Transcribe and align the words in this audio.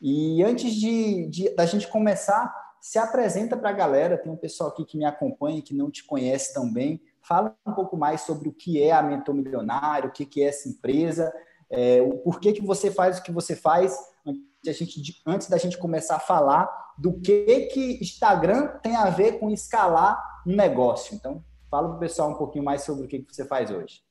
E 0.00 0.42
antes 0.42 0.72
de, 0.74 1.26
de 1.26 1.54
da 1.54 1.66
gente 1.66 1.86
começar, 1.86 2.52
se 2.80 2.98
apresenta 2.98 3.56
para 3.56 3.70
a 3.70 3.74
galera. 3.74 4.16
Tem 4.16 4.32
um 4.32 4.36
pessoal 4.36 4.70
aqui 4.70 4.84
que 4.84 4.96
me 4.96 5.04
acompanha, 5.04 5.60
que 5.60 5.74
não 5.74 5.90
te 5.90 6.04
conhece 6.04 6.54
tão 6.54 6.72
bem. 6.72 7.00
Fala 7.20 7.54
um 7.66 7.72
pouco 7.72 7.96
mais 7.96 8.22
sobre 8.22 8.48
o 8.48 8.52
que 8.52 8.82
é 8.82 8.92
a 8.92 9.02
Mentor 9.02 9.34
Milionário, 9.34 10.08
o 10.08 10.12
que, 10.12 10.24
que 10.24 10.42
é 10.42 10.46
essa 10.46 10.68
empresa, 10.68 11.32
é, 11.68 12.00
o 12.00 12.18
porquê 12.18 12.52
que 12.52 12.64
você 12.64 12.90
faz 12.90 13.18
o 13.18 13.22
que 13.22 13.30
você 13.30 13.54
faz, 13.54 13.96
antes, 14.26 14.76
gente, 14.76 15.22
antes 15.26 15.48
da 15.48 15.58
gente 15.58 15.76
começar 15.76 16.16
a 16.16 16.20
falar 16.20 16.68
do 16.98 17.20
que, 17.20 17.66
que 17.66 17.98
Instagram 18.00 18.68
tem 18.82 18.96
a 18.96 19.10
ver 19.10 19.38
com 19.38 19.50
escalar 19.50 20.18
um 20.46 20.56
negócio. 20.56 21.14
Então, 21.14 21.44
fala 21.70 21.88
para 21.88 21.96
o 21.96 22.00
pessoal 22.00 22.30
um 22.30 22.34
pouquinho 22.34 22.64
mais 22.64 22.82
sobre 22.82 23.04
o 23.04 23.08
que, 23.08 23.20
que 23.20 23.34
você 23.34 23.44
faz 23.44 23.70
hoje. 23.70 24.02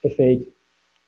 Perfeito. 0.00 0.52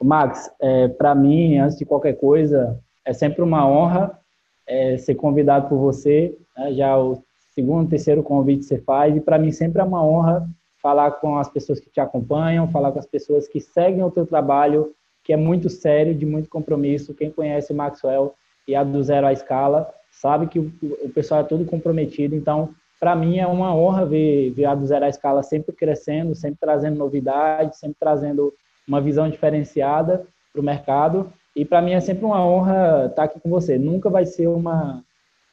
Max, 0.03 0.51
é, 0.61 0.89
para 0.89 1.15
mim, 1.15 1.59
antes 1.59 1.79
de 1.79 1.87
qualquer 1.87 2.15
coisa, 2.15 2.79
é 3.07 3.13
sempre 3.13 3.41
uma 3.41 3.67
honra 3.67 4.19
é, 4.67 4.99
ser 4.99 5.15
convidado 5.15 5.69
por 5.69 5.79
você. 5.79 6.37
Né? 6.59 6.75
Já 6.75 6.99
o 6.99 7.23
segundo, 7.55 7.89
terceiro 7.89 8.23
convite 8.23 8.61
que 8.61 8.67
você 8.67 8.79
faz, 8.79 9.17
e 9.17 9.21
para 9.21 9.39
mim 9.39 9.53
sempre 9.53 9.81
é 9.81 9.85
uma 9.85 10.05
honra 10.05 10.47
falar 10.83 11.13
com 11.13 11.39
as 11.39 11.49
pessoas 11.49 11.81
que 11.81 11.89
te 11.89 12.01
acompanham, 12.01 12.69
falar 12.69 12.93
com 12.93 12.99
as 12.99 13.07
pessoas 13.07 13.49
que 13.49 13.61
seguem 13.61 14.05
o 14.05 14.11
teu 14.11 14.27
trabalho, 14.27 14.93
que 15.25 15.33
é 15.33 15.37
muito 15.37 15.71
sério, 15.71 16.15
de 16.15 16.27
muito 16.27 16.49
compromisso. 16.49 17.15
Quem 17.15 17.31
conhece 17.31 17.73
Maxwell 17.73 18.35
e 18.69 18.75
a 18.75 18.85
do 18.85 19.03
zero 19.03 19.27
à 19.27 19.33
escala 19.33 19.89
sabe 20.11 20.47
que 20.47 20.59
o, 20.59 20.73
o 21.03 21.09
pessoal 21.09 21.41
é 21.41 21.45
todo 21.45 21.65
comprometido. 21.65 22.35
Então, 22.35 22.71
para 22.99 23.15
mim 23.15 23.39
é 23.39 23.47
uma 23.47 23.75
honra 23.75 24.07
ver, 24.07 24.51
ver 24.51 24.67
a 24.67 24.75
do 24.75 24.87
zero 24.87 25.05
à 25.05 25.09
escala 25.09 25.43
sempre 25.43 25.75
crescendo, 25.75 26.35
sempre 26.35 26.59
trazendo 26.61 26.97
novidades, 26.97 27.79
sempre 27.79 27.97
trazendo 27.99 28.53
uma 28.87 29.01
visão 29.01 29.29
diferenciada 29.29 30.27
para 30.53 30.61
o 30.61 30.65
mercado. 30.65 31.33
E 31.57 31.65
para 31.65 31.81
mim 31.81 31.93
é 31.93 32.01
sempre 32.01 32.27
uma 32.27 32.45
honra 32.47 33.07
estar 33.07 33.25
aqui 33.25 33.41
com 33.41 33.49
você. 33.49 33.79
Nunca 33.79 34.11
vai 34.11 34.27
ser 34.27 34.47
uma 34.47 35.03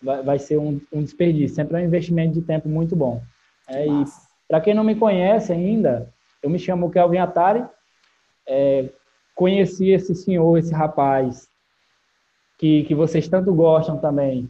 vai, 0.02 0.22
vai 0.22 0.38
ser 0.38 0.58
um, 0.58 0.82
um 0.92 1.02
desperdício, 1.02 1.56
sempre 1.56 1.78
é 1.78 1.80
um 1.80 1.86
investimento 1.86 2.34
de 2.34 2.42
tempo 2.42 2.68
muito 2.68 2.94
bom. 2.94 3.22
É, 3.70 3.88
e 3.88 4.04
para 4.46 4.60
quem 4.60 4.74
não 4.74 4.84
me 4.84 4.96
conhece 4.96 5.54
ainda, 5.54 6.14
eu 6.44 6.50
me 6.50 6.60
chamo 6.60 6.92
Kelvin 6.92 7.20
Atari. 7.20 7.66
É, 8.46 8.90
conheci 9.34 9.92
esse 9.92 10.14
senhor, 10.14 10.58
esse 10.58 10.74
rapaz 10.74 11.48
que, 12.58 12.84
que 12.84 12.94
vocês 12.94 13.30
tanto 13.30 13.54
gostam 13.54 13.98
também. 13.98 14.50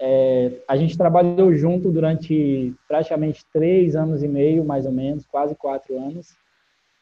É, 0.00 0.60
a 0.66 0.76
gente 0.76 0.98
trabalhou 0.98 1.54
junto 1.54 1.92
durante 1.92 2.74
praticamente 2.88 3.44
três 3.52 3.94
anos 3.94 4.24
e 4.24 4.28
meio, 4.28 4.64
mais 4.64 4.84
ou 4.84 4.92
menos, 4.92 5.24
quase 5.26 5.54
quatro 5.54 5.96
anos, 5.96 6.36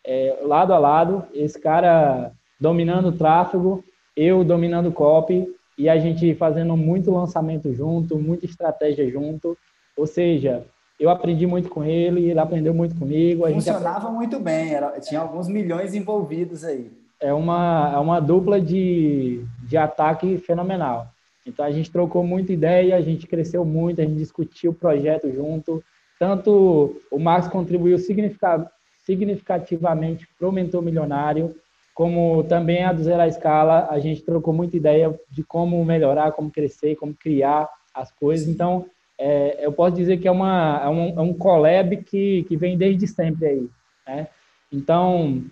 é, 0.04 0.38
lado 0.42 0.74
a 0.74 0.78
lado. 0.78 1.26
Esse 1.32 1.58
cara 1.58 2.32
dominando 2.58 3.08
o 3.08 3.12
tráfego, 3.12 3.84
eu 4.16 4.42
dominando 4.42 4.88
o 4.88 4.92
copy 4.92 5.46
e 5.78 5.88
a 5.88 5.98
gente 5.98 6.34
fazendo 6.34 6.76
muito 6.76 7.10
lançamento 7.10 7.72
junto, 7.72 8.18
muita 8.18 8.46
estratégia 8.46 9.08
junto. 9.10 9.56
Ou 9.96 10.06
seja, 10.06 10.64
eu 10.98 11.10
aprendi 11.10 11.46
muito 11.46 11.68
com 11.68 11.84
ele, 11.84 12.30
ele 12.30 12.38
aprendeu 12.38 12.72
muito 12.72 12.98
comigo. 12.98 13.46
Funcionava 13.48 14.10
muito 14.10 14.40
bem, 14.40 14.74
era, 14.74 14.98
tinha 15.00 15.20
alguns 15.20 15.48
milhões 15.48 15.94
envolvidos 15.94 16.64
aí. 16.64 16.90
É 17.20 17.32
uma, 17.32 17.92
é 17.94 17.98
uma 17.98 18.20
dupla 18.20 18.60
de, 18.60 19.44
de 19.62 19.76
ataque 19.76 20.38
fenomenal. 20.38 21.08
Então 21.46 21.64
a 21.64 21.70
gente 21.70 21.90
trocou 21.90 22.24
muita 22.24 22.52
ideia, 22.52 22.96
a 22.96 23.00
gente 23.00 23.26
cresceu 23.26 23.64
muito, 23.64 24.00
a 24.00 24.04
gente 24.04 24.16
discutiu 24.16 24.72
o 24.72 24.74
projeto 24.74 25.32
junto. 25.32 25.82
Tanto 26.18 26.96
o 27.10 27.18
Max 27.18 27.46
contribuiu 27.46 27.98
significativamente 27.98 30.26
para 30.38 30.48
o 30.48 30.52
Mentor 30.52 30.82
Milionário, 30.82 31.54
como 31.96 32.44
também 32.44 32.84
a 32.84 32.92
do 32.92 33.02
Zero 33.02 33.22
à 33.22 33.26
Escala, 33.26 33.88
a 33.90 33.98
gente 33.98 34.22
trocou 34.22 34.52
muita 34.52 34.76
ideia 34.76 35.18
de 35.30 35.42
como 35.42 35.82
melhorar, 35.82 36.30
como 36.32 36.50
crescer, 36.50 36.94
como 36.94 37.14
criar 37.14 37.70
as 37.94 38.12
coisas. 38.12 38.46
Então, 38.46 38.84
é, 39.16 39.64
eu 39.64 39.72
posso 39.72 39.96
dizer 39.96 40.18
que 40.18 40.28
é, 40.28 40.30
uma, 40.30 40.78
é, 40.84 40.88
um, 40.90 41.18
é 41.18 41.22
um 41.22 41.32
collab 41.32 41.96
que, 42.04 42.44
que 42.46 42.54
vem 42.54 42.76
desde 42.76 43.06
sempre 43.06 43.46
aí. 43.46 43.70
Né? 44.06 44.28
Então, 44.70 45.42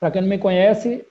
para 0.00 0.10
quem 0.10 0.22
não 0.22 0.28
me 0.28 0.38
conhece, 0.38 1.06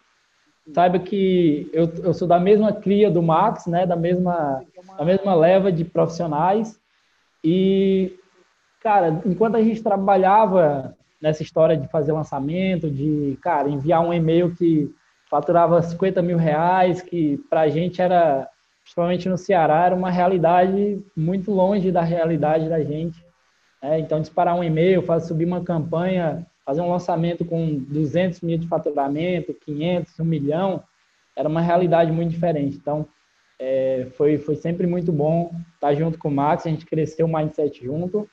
saiba 0.74 1.00
que 1.00 1.70
eu, 1.72 1.90
eu 2.04 2.14
sou 2.14 2.28
da 2.28 2.38
mesma 2.38 2.74
cria 2.74 3.10
do 3.10 3.24
Max, 3.24 3.68
né? 3.68 3.86
da, 3.86 3.96
mesma, 3.96 4.62
da 4.98 5.06
mesma 5.06 5.34
leva 5.36 5.72
de 5.72 5.86
profissionais. 5.86 6.78
E, 7.42 8.20
cara, 8.82 9.22
enquanto 9.26 9.56
a 9.56 9.62
gente 9.62 9.82
trabalhava 9.82 10.98
nessa 11.26 11.42
história 11.42 11.76
de 11.76 11.88
fazer 11.88 12.12
lançamento, 12.12 12.88
de, 12.88 13.36
cara, 13.42 13.68
enviar 13.68 14.00
um 14.00 14.14
e-mail 14.14 14.54
que 14.54 14.94
faturava 15.28 15.82
50 15.82 16.22
mil 16.22 16.38
reais, 16.38 17.02
que 17.02 17.40
para 17.50 17.62
a 17.62 17.68
gente 17.68 18.00
era, 18.00 18.48
principalmente 18.84 19.28
no 19.28 19.36
Ceará, 19.36 19.88
era 19.88 19.96
uma 19.96 20.12
realidade 20.12 21.04
muito 21.18 21.52
longe 21.52 21.92
da 21.92 22.04
realidade 22.04 22.70
da 22.70 22.80
gente. 22.84 23.26
Né? 23.82 23.98
Então, 23.98 24.22
disparar 24.22 24.56
um 24.56 24.64
e-mail, 24.64 25.02
fazer 25.02 25.26
subir 25.26 25.46
uma 25.46 25.64
campanha, 25.64 26.46
fazer 26.64 26.82
um 26.82 26.92
lançamento 26.92 27.44
com 27.44 27.76
200 27.76 28.42
mil 28.42 28.60
de 28.60 28.68
faturamento, 28.68 29.52
500, 29.52 30.20
1 30.20 30.24
milhão, 30.24 30.84
era 31.36 31.50
uma 31.50 31.62
realidade 31.62 32.12
muito 32.12 32.30
diferente. 32.30 32.78
Então, 32.78 33.08
é, 33.58 34.10
foi, 34.16 34.38
foi 34.38 34.58
sempre 34.58 34.86
muito 34.86 35.12
bom 35.12 35.52
estar 35.74 35.96
junto 35.96 36.20
com 36.20 36.28
o 36.28 36.32
Max, 36.32 36.68
a 36.68 36.70
gente 36.70 36.86
cresceu 36.86 37.26
o 37.26 37.34
mindset 37.36 37.84
junto. 37.84 38.30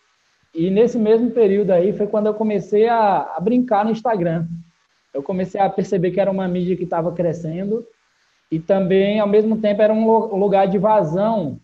E 0.54 0.70
nesse 0.70 0.98
mesmo 0.98 1.30
período 1.30 1.70
aí 1.70 1.92
foi 1.92 2.06
quando 2.06 2.26
eu 2.26 2.34
comecei 2.34 2.88
a, 2.88 3.34
a 3.36 3.40
brincar 3.40 3.84
no 3.84 3.90
Instagram. 3.90 4.46
Eu 5.12 5.22
comecei 5.22 5.60
a 5.60 5.68
perceber 5.68 6.10
que 6.10 6.20
era 6.20 6.30
uma 6.30 6.48
mídia 6.48 6.76
que 6.76 6.84
estava 6.84 7.12
crescendo 7.12 7.86
e 8.52 8.58
também, 8.58 9.18
ao 9.18 9.26
mesmo 9.26 9.56
tempo, 9.56 9.80
era 9.80 9.94
um 9.94 10.36
lugar 10.36 10.68
de 10.68 10.76
vazão 10.76 11.58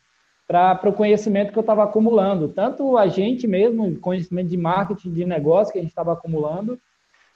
para 0.46 0.88
o 0.88 0.92
conhecimento 0.94 1.52
que 1.52 1.58
eu 1.58 1.60
estava 1.60 1.84
acumulando. 1.84 2.48
Tanto 2.48 2.96
a 2.96 3.06
gente 3.06 3.46
mesmo, 3.46 4.00
conhecimento 4.00 4.48
de 4.48 4.56
marketing, 4.56 5.12
de 5.12 5.26
negócio 5.26 5.70
que 5.70 5.78
a 5.78 5.82
gente 5.82 5.90
estava 5.90 6.14
acumulando, 6.14 6.80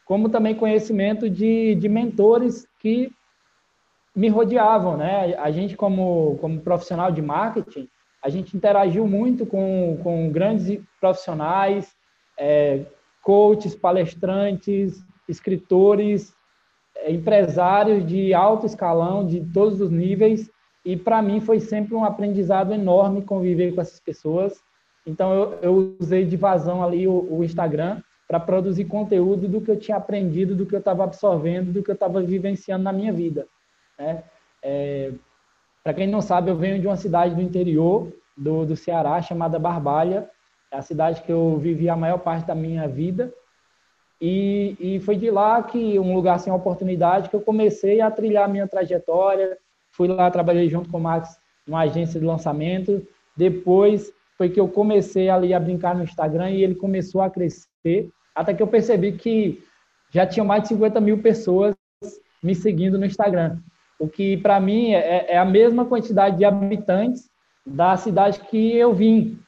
como 0.06 0.30
também 0.30 0.54
conhecimento 0.54 1.28
de, 1.28 1.74
de 1.74 1.86
mentores 1.86 2.66
que 2.80 3.12
me 4.16 4.30
rodeavam, 4.30 4.96
né? 4.96 5.34
A 5.36 5.50
gente, 5.50 5.76
como, 5.76 6.38
como 6.40 6.60
profissional 6.60 7.12
de 7.12 7.20
marketing, 7.20 7.86
a 8.22 8.28
gente 8.28 8.56
interagiu 8.56 9.06
muito 9.06 9.44
com, 9.44 9.98
com 10.02 10.30
grandes 10.30 10.80
profissionais, 11.00 11.92
é, 12.38 12.84
coaches, 13.22 13.74
palestrantes, 13.74 15.04
escritores, 15.28 16.32
é, 16.96 17.10
empresários 17.10 18.06
de 18.06 18.32
alto 18.32 18.66
escalão, 18.66 19.26
de 19.26 19.40
todos 19.52 19.80
os 19.80 19.90
níveis, 19.90 20.50
e 20.84 20.96
para 20.96 21.20
mim 21.20 21.40
foi 21.40 21.60
sempre 21.60 21.94
um 21.94 22.04
aprendizado 22.04 22.72
enorme 22.72 23.22
conviver 23.22 23.74
com 23.74 23.80
essas 23.80 24.00
pessoas. 24.00 24.62
Então 25.06 25.32
eu, 25.32 25.58
eu 25.62 25.96
usei 26.00 26.24
de 26.24 26.36
vazão 26.36 26.82
ali 26.82 27.06
o, 27.08 27.26
o 27.28 27.44
Instagram 27.44 28.00
para 28.28 28.40
produzir 28.40 28.84
conteúdo 28.84 29.48
do 29.48 29.60
que 29.60 29.70
eu 29.70 29.78
tinha 29.78 29.96
aprendido, 29.96 30.54
do 30.54 30.64
que 30.64 30.74
eu 30.74 30.78
estava 30.78 31.04
absorvendo, 31.04 31.72
do 31.72 31.82
que 31.82 31.90
eu 31.90 31.94
estava 31.94 32.20
vivenciando 32.22 32.84
na 32.84 32.92
minha 32.92 33.12
vida. 33.12 33.46
Né? 33.98 34.22
É, 34.62 35.12
para 35.82 35.94
quem 35.94 36.06
não 36.06 36.20
sabe, 36.20 36.50
eu 36.50 36.56
venho 36.56 36.80
de 36.80 36.86
uma 36.86 36.96
cidade 36.96 37.34
do 37.34 37.42
interior 37.42 38.12
do, 38.36 38.64
do 38.64 38.76
Ceará 38.76 39.20
chamada 39.20 39.58
Barbalha, 39.58 40.28
é 40.70 40.76
a 40.76 40.82
cidade 40.82 41.22
que 41.22 41.30
eu 41.30 41.58
vivi 41.58 41.88
a 41.88 41.96
maior 41.96 42.18
parte 42.18 42.46
da 42.46 42.54
minha 42.54 42.86
vida. 42.88 43.32
E, 44.20 44.76
e 44.78 45.00
foi 45.00 45.16
de 45.16 45.30
lá 45.30 45.62
que, 45.62 45.98
um 45.98 46.14
lugar 46.14 46.38
sem 46.38 46.52
oportunidade, 46.52 47.28
que 47.28 47.34
eu 47.34 47.40
comecei 47.40 48.00
a 48.00 48.10
trilhar 48.10 48.48
minha 48.48 48.68
trajetória. 48.68 49.58
Fui 49.90 50.06
lá, 50.06 50.30
trabalhei 50.30 50.68
junto 50.70 50.88
com 50.88 50.98
o 50.98 51.00
Max 51.00 51.36
numa 51.66 51.80
agência 51.80 52.18
de 52.18 52.24
lançamento. 52.24 53.06
Depois 53.36 54.12
foi 54.38 54.48
que 54.48 54.60
eu 54.60 54.68
comecei 54.68 55.28
ali 55.28 55.52
a 55.52 55.60
brincar 55.60 55.94
no 55.94 56.04
Instagram 56.04 56.50
e 56.52 56.62
ele 56.62 56.76
começou 56.76 57.20
a 57.20 57.28
crescer, 57.28 58.10
até 58.34 58.54
que 58.54 58.62
eu 58.62 58.66
percebi 58.66 59.12
que 59.12 59.62
já 60.10 60.26
tinha 60.26 60.44
mais 60.44 60.62
de 60.62 60.68
50 60.68 61.00
mil 61.00 61.20
pessoas 61.20 61.74
me 62.42 62.54
seguindo 62.54 62.98
no 62.98 63.04
Instagram 63.04 63.58
o 64.02 64.08
que 64.08 64.36
para 64.36 64.58
mim 64.58 64.92
é, 64.92 65.26
é, 65.28 65.38
a 65.38 65.44
mesma 65.44 65.84
quantidade 65.84 66.36
de 66.36 66.44
habitantes 66.44 67.30
da 67.64 67.96
cidade 67.96 68.40
que 68.40 68.76
eu 68.76 68.92
vim. 68.92 69.38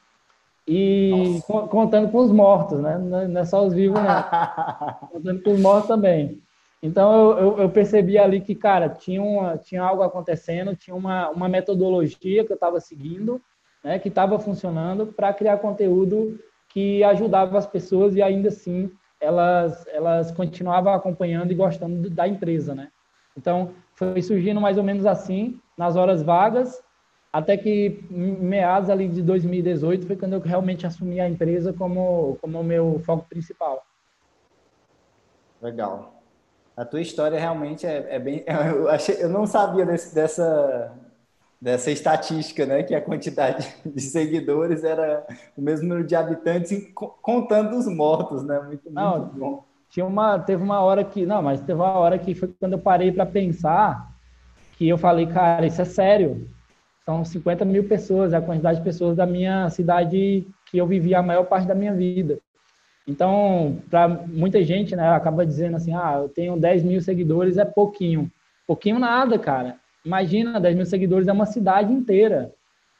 E 0.65 1.41
contando 1.69 2.09
com 2.09 2.19
os 2.19 2.31
mortos, 2.31 2.79
né? 2.79 2.97
Não 2.97 3.39
é 3.39 3.43
só 3.43 3.65
os 3.65 3.73
vivos, 3.73 4.01
não. 4.01 5.09
contando 5.11 5.43
com 5.43 5.51
os 5.51 5.59
mortos 5.59 5.89
também. 5.89 6.41
Então 6.81 7.13
eu, 7.13 7.37
eu, 7.37 7.57
eu, 7.63 7.69
percebi 7.69 8.17
ali 8.17 8.39
que, 8.39 8.55
cara, 8.55 8.87
tinha, 8.87 9.21
uma, 9.21 9.57
tinha 9.57 9.83
algo 9.83 10.03
acontecendo, 10.03 10.73
tinha 10.73 10.95
uma, 10.95 11.29
uma 11.31 11.49
metodologia 11.49 12.45
que 12.45 12.51
eu 12.51 12.55
estava 12.55 12.79
seguindo, 12.79 13.41
né, 13.83 13.99
que 13.99 14.07
estava 14.07 14.39
funcionando 14.39 15.07
para 15.07 15.33
criar 15.33 15.57
conteúdo 15.57 16.39
que 16.69 17.03
ajudava 17.03 17.57
as 17.57 17.67
pessoas 17.67 18.15
e 18.15 18.21
ainda 18.21 18.47
assim 18.47 18.89
elas, 19.19 19.85
elas 19.87 20.31
continuavam 20.31 20.93
acompanhando 20.93 21.51
e 21.51 21.55
gostando 21.55 22.09
da 22.09 22.27
empresa, 22.27 22.73
né? 22.73 22.89
Então, 23.37 23.73
foi 23.93 24.21
surgindo 24.21 24.61
mais 24.61 24.77
ou 24.77 24.83
menos 24.83 25.05
assim, 25.05 25.59
nas 25.77 25.95
horas 25.95 26.21
vagas, 26.21 26.81
até 27.31 27.57
que 27.57 28.05
meados 28.09 28.89
ali 28.89 29.09
de 29.09 29.21
2018 29.21 30.07
foi 30.07 30.15
quando 30.15 30.33
eu 30.33 30.39
realmente 30.39 30.87
assumi 30.87 31.19
a 31.19 31.27
empresa 31.27 31.73
como 31.73 32.37
como 32.41 32.63
meu 32.63 33.01
foco 33.05 33.27
principal. 33.27 33.85
Legal. 35.61 36.21
A 36.77 36.85
tua 36.85 37.01
história 37.01 37.39
realmente 37.39 37.85
é, 37.85 38.15
é 38.15 38.19
bem. 38.19 38.43
Eu, 38.47 38.89
achei, 38.89 39.23
eu 39.23 39.29
não 39.29 39.45
sabia 39.47 39.85
desse, 39.85 40.13
dessa 40.13 40.93
dessa 41.59 41.89
estatística, 41.89 42.65
né? 42.65 42.83
Que 42.83 42.93
a 42.93 43.01
quantidade 43.01 43.75
de 43.85 44.01
seguidores 44.01 44.83
era 44.83 45.25
o 45.57 45.61
mesmo 45.61 45.87
número 45.87 46.05
de 46.05 46.15
habitantes, 46.15 46.71
contando 46.93 47.77
os 47.77 47.87
mortos, 47.87 48.43
né? 48.43 48.59
Muito, 48.59 48.83
muito 48.83 48.91
não, 48.91 49.25
bom. 49.29 49.65
Tinha 49.95 50.05
uma, 50.05 50.37
teve 50.37 50.61
uma 50.61 50.81
hora 50.81 51.05
que, 51.05 51.25
não, 51.25 51.41
mas 51.41 51.61
teve 51.61 51.79
uma 51.79 51.93
hora 51.93 52.19
que 52.19 52.35
foi 52.35 52.53
quando 52.59 52.73
eu 52.73 52.79
parei 52.79 53.13
para 53.13 53.25
pensar 53.25 54.13
que 54.77 54.89
eu 54.89 54.97
falei, 54.97 55.25
cara, 55.25 55.65
isso 55.65 55.81
é 55.81 55.85
sério. 55.85 56.49
São 57.05 57.23
50 57.23 57.63
mil 57.63 57.87
pessoas, 57.87 58.33
é 58.33 58.35
a 58.35 58.41
quantidade 58.41 58.79
de 58.79 58.83
pessoas 58.83 59.15
da 59.15 59.25
minha 59.25 59.69
cidade 59.69 60.45
que 60.69 60.77
eu 60.77 60.85
vivi 60.85 61.15
a 61.15 61.23
maior 61.23 61.45
parte 61.45 61.65
da 61.65 61.73
minha 61.73 61.93
vida. 61.93 62.39
Então, 63.07 63.77
para 63.89 64.09
muita 64.09 64.61
gente, 64.65 64.97
né, 64.97 65.07
acaba 65.07 65.45
dizendo 65.45 65.77
assim, 65.77 65.93
ah, 65.93 66.19
eu 66.23 66.27
tenho 66.27 66.59
10 66.59 66.83
mil 66.83 66.99
seguidores, 66.99 67.57
é 67.57 67.63
pouquinho. 67.63 68.29
Pouquinho 68.67 68.99
nada, 68.99 69.39
cara. 69.39 69.77
Imagina, 70.03 70.59
10 70.59 70.75
mil 70.75 70.85
seguidores 70.85 71.29
é 71.29 71.31
uma 71.31 71.45
cidade 71.45 71.93
inteira, 71.93 72.51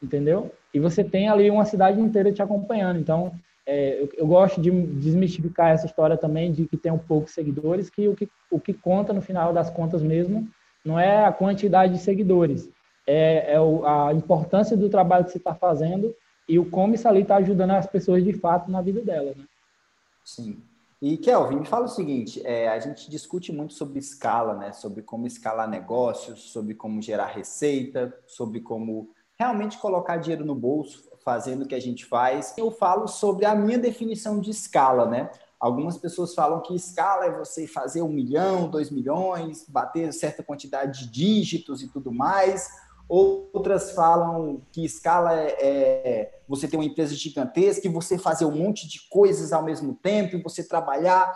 entendeu? 0.01 0.49
E 0.73 0.79
você 0.79 1.03
tem 1.03 1.27
ali 1.27 1.51
uma 1.51 1.65
cidade 1.65 1.99
inteira 1.99 2.31
te 2.31 2.41
acompanhando. 2.41 3.01
Então, 3.01 3.33
é, 3.65 4.01
eu, 4.01 4.09
eu, 4.17 4.27
gosto 4.27 4.61
de 4.61 4.69
desmistificar 4.69 5.71
essa 5.71 5.85
história 5.85 6.17
também 6.17 6.51
de 6.51 6.67
que 6.67 6.77
tem 6.77 6.91
um 6.91 6.97
poucos 6.97 7.33
seguidores, 7.33 7.89
que 7.89 8.07
o, 8.07 8.15
que 8.15 8.29
o 8.51 8.59
que 8.59 8.73
conta 8.73 9.11
no 9.11 9.21
final 9.21 9.51
das 9.51 9.69
contas 9.69 10.03
mesmo 10.03 10.47
não 10.85 10.99
é 10.99 11.25
a 11.25 11.31
quantidade 11.31 11.93
de 11.93 11.99
seguidores, 11.99 12.69
é, 13.07 13.53
é 13.53 13.59
o, 13.59 13.85
a 13.85 14.13
importância 14.13 14.77
do 14.77 14.89
trabalho 14.89 15.25
que 15.25 15.31
você 15.31 15.39
está 15.39 15.55
fazendo 15.55 16.15
e 16.47 16.59
o 16.59 16.69
como 16.69 16.93
isso 16.93 17.07
ali 17.07 17.21
está 17.21 17.37
ajudando 17.37 17.71
as 17.71 17.87
pessoas 17.87 18.23
de 18.23 18.33
fato 18.33 18.69
na 18.69 18.81
vida 18.81 19.01
delas. 19.01 19.35
Né? 19.35 19.45
Sim. 20.23 20.61
E 21.01 21.17
Kelvin, 21.17 21.57
me 21.57 21.65
fala 21.65 21.85
o 21.85 21.89
seguinte: 21.89 22.41
é, 22.45 22.67
a 22.67 22.79
gente 22.79 23.09
discute 23.09 23.51
muito 23.51 23.73
sobre 23.73 23.99
escala, 23.99 24.55
né? 24.55 24.71
Sobre 24.71 25.01
como 25.01 25.27
escalar 25.27 25.69
negócios, 25.69 26.51
sobre 26.51 26.73
como 26.73 27.01
gerar 27.01 27.27
receita, 27.27 28.15
sobre 28.25 28.61
como 28.61 29.09
realmente 29.37 29.77
colocar 29.77 30.17
dinheiro 30.17 30.45
no 30.45 30.55
bolso, 30.55 31.03
fazendo 31.25 31.63
o 31.63 31.67
que 31.67 31.73
a 31.73 31.81
gente 31.81 32.05
faz. 32.05 32.53
Eu 32.55 32.69
falo 32.69 33.07
sobre 33.07 33.45
a 33.45 33.55
minha 33.55 33.79
definição 33.79 34.39
de 34.39 34.51
escala, 34.51 35.07
né? 35.07 35.31
Algumas 35.59 35.97
pessoas 35.97 36.35
falam 36.35 36.61
que 36.61 36.75
escala 36.75 37.25
é 37.25 37.31
você 37.31 37.65
fazer 37.65 38.03
um 38.03 38.09
milhão, 38.09 38.69
dois 38.69 38.91
milhões, 38.91 39.65
bater 39.67 40.13
certa 40.13 40.43
quantidade 40.43 40.99
de 40.99 41.11
dígitos 41.11 41.81
e 41.81 41.87
tudo 41.87 42.11
mais. 42.11 42.69
Outras 43.09 43.91
falam 43.91 44.61
que 44.71 44.85
escala 44.85 45.33
é, 45.33 45.57
é, 45.59 46.39
você 46.47 46.67
ter 46.67 46.77
uma 46.77 46.85
empresa 46.85 47.15
gigantesca 47.15 47.87
e 47.87 47.91
você 47.91 48.17
fazer 48.17 48.45
um 48.45 48.55
monte 48.55 48.87
de 48.87 49.07
coisas 49.09 49.51
ao 49.51 49.63
mesmo 49.63 49.95
tempo, 49.95 50.35
e 50.35 50.41
você 50.41 50.63
trabalhar 50.63 51.33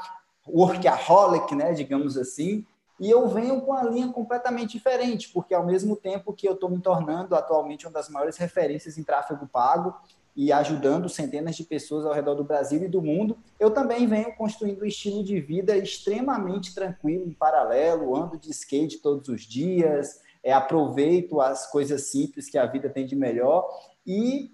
workaholic, 0.48 1.56
né, 1.56 1.74
digamos 1.74 2.18
assim. 2.18 2.66
E 3.00 3.10
eu 3.10 3.28
venho 3.28 3.62
com 3.62 3.74
a 3.74 3.84
linha 3.84 4.10
completamente 4.10 4.74
diferente, 4.74 5.30
porque 5.30 5.54
ao 5.54 5.66
mesmo 5.66 5.96
tempo 5.96 6.34
que 6.34 6.48
eu 6.48 6.54
estou 6.54 6.70
me 6.70 6.80
tornando 6.80 7.36
atualmente 7.36 7.88
uma 7.88 7.94
das 7.94 8.10
maiores 8.10 8.38
referências 8.38 8.98
em 8.98 9.04
tráfego 9.04 9.48
pago 9.48 9.96
e 10.36 10.52
ajudando 10.52 11.10
centenas 11.10 11.56
de 11.56 11.64
pessoas 11.64 12.06
ao 12.06 12.14
redor 12.14 12.36
do 12.36 12.44
Brasil 12.44 12.84
e 12.84 12.88
do 12.88 13.02
mundo, 13.02 13.38
eu 13.60 13.72
também 13.72 14.06
venho 14.06 14.36
construindo 14.36 14.82
um 14.82 14.86
estilo 14.86 15.24
de 15.24 15.40
vida 15.40 15.76
extremamente 15.76 16.74
tranquilo, 16.74 17.26
em 17.26 17.34
paralelo, 17.34 18.16
ando 18.16 18.38
de 18.38 18.50
skate 18.52 19.00
todos 19.00 19.28
os 19.28 19.42
dias, 19.42 20.22
é, 20.44 20.54
aproveito 20.54 21.42
as 21.42 21.70
coisas 21.70 22.04
simples 22.04 22.50
que 22.50 22.58
a 22.58 22.66
vida 22.66 22.90
tem 22.90 23.06
de 23.06 23.16
melhor 23.16 23.68
e, 24.06 24.52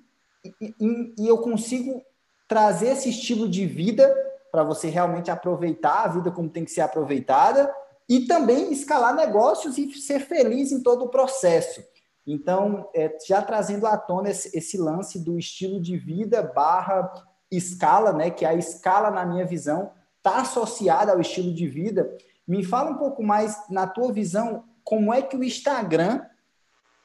e, 0.62 1.14
e 1.20 1.28
eu 1.28 1.38
consigo 1.38 2.04
trazer 2.48 2.90
esse 2.90 3.10
estilo 3.10 3.48
de 3.48 3.66
vida 3.66 4.12
para 4.52 4.64
você 4.64 4.88
realmente 4.88 5.30
aproveitar 5.30 6.06
a 6.06 6.08
vida 6.08 6.32
como 6.32 6.50
tem 6.50 6.64
que 6.64 6.72
ser 6.72 6.82
aproveitada 6.82 7.72
e 8.08 8.22
também 8.22 8.72
escalar 8.72 9.16
negócios 9.16 9.78
e 9.78 9.92
ser 9.94 10.20
feliz 10.20 10.72
em 10.72 10.82
todo 10.82 11.06
o 11.06 11.10
processo. 11.10 11.84
Então, 12.26 12.90
é, 12.94 13.16
já 13.28 13.42
trazendo 13.42 13.86
à 13.86 13.98
tona 13.98 14.30
esse, 14.30 14.56
esse, 14.58 14.78
lance 14.78 15.20
do 15.20 15.38
estilo 15.38 15.80
de 15.80 15.98
vida 15.98 16.42
barra 16.42 17.14
escala, 17.52 18.12
né, 18.12 18.32
que 18.32 18.46
a 18.46 18.54
escala, 18.56 19.12
na 19.12 19.26
minha 19.26 19.46
visão, 19.46 19.92
está 20.18 20.42
associada 20.42 21.12
ao 21.12 21.22
estilo 21.22 21.54
de 21.54 21.68
vida. 21.68 22.18
Me 22.48 22.64
fala 22.64 22.92
um 22.92 22.98
pouco 22.98 23.24
mais, 23.24 23.70
na 23.70 23.86
tua 23.86 24.12
visão, 24.12 24.64
como 24.84 25.14
é 25.14 25.22
que 25.22 25.38
o 25.38 25.44
Instagram 25.44 26.22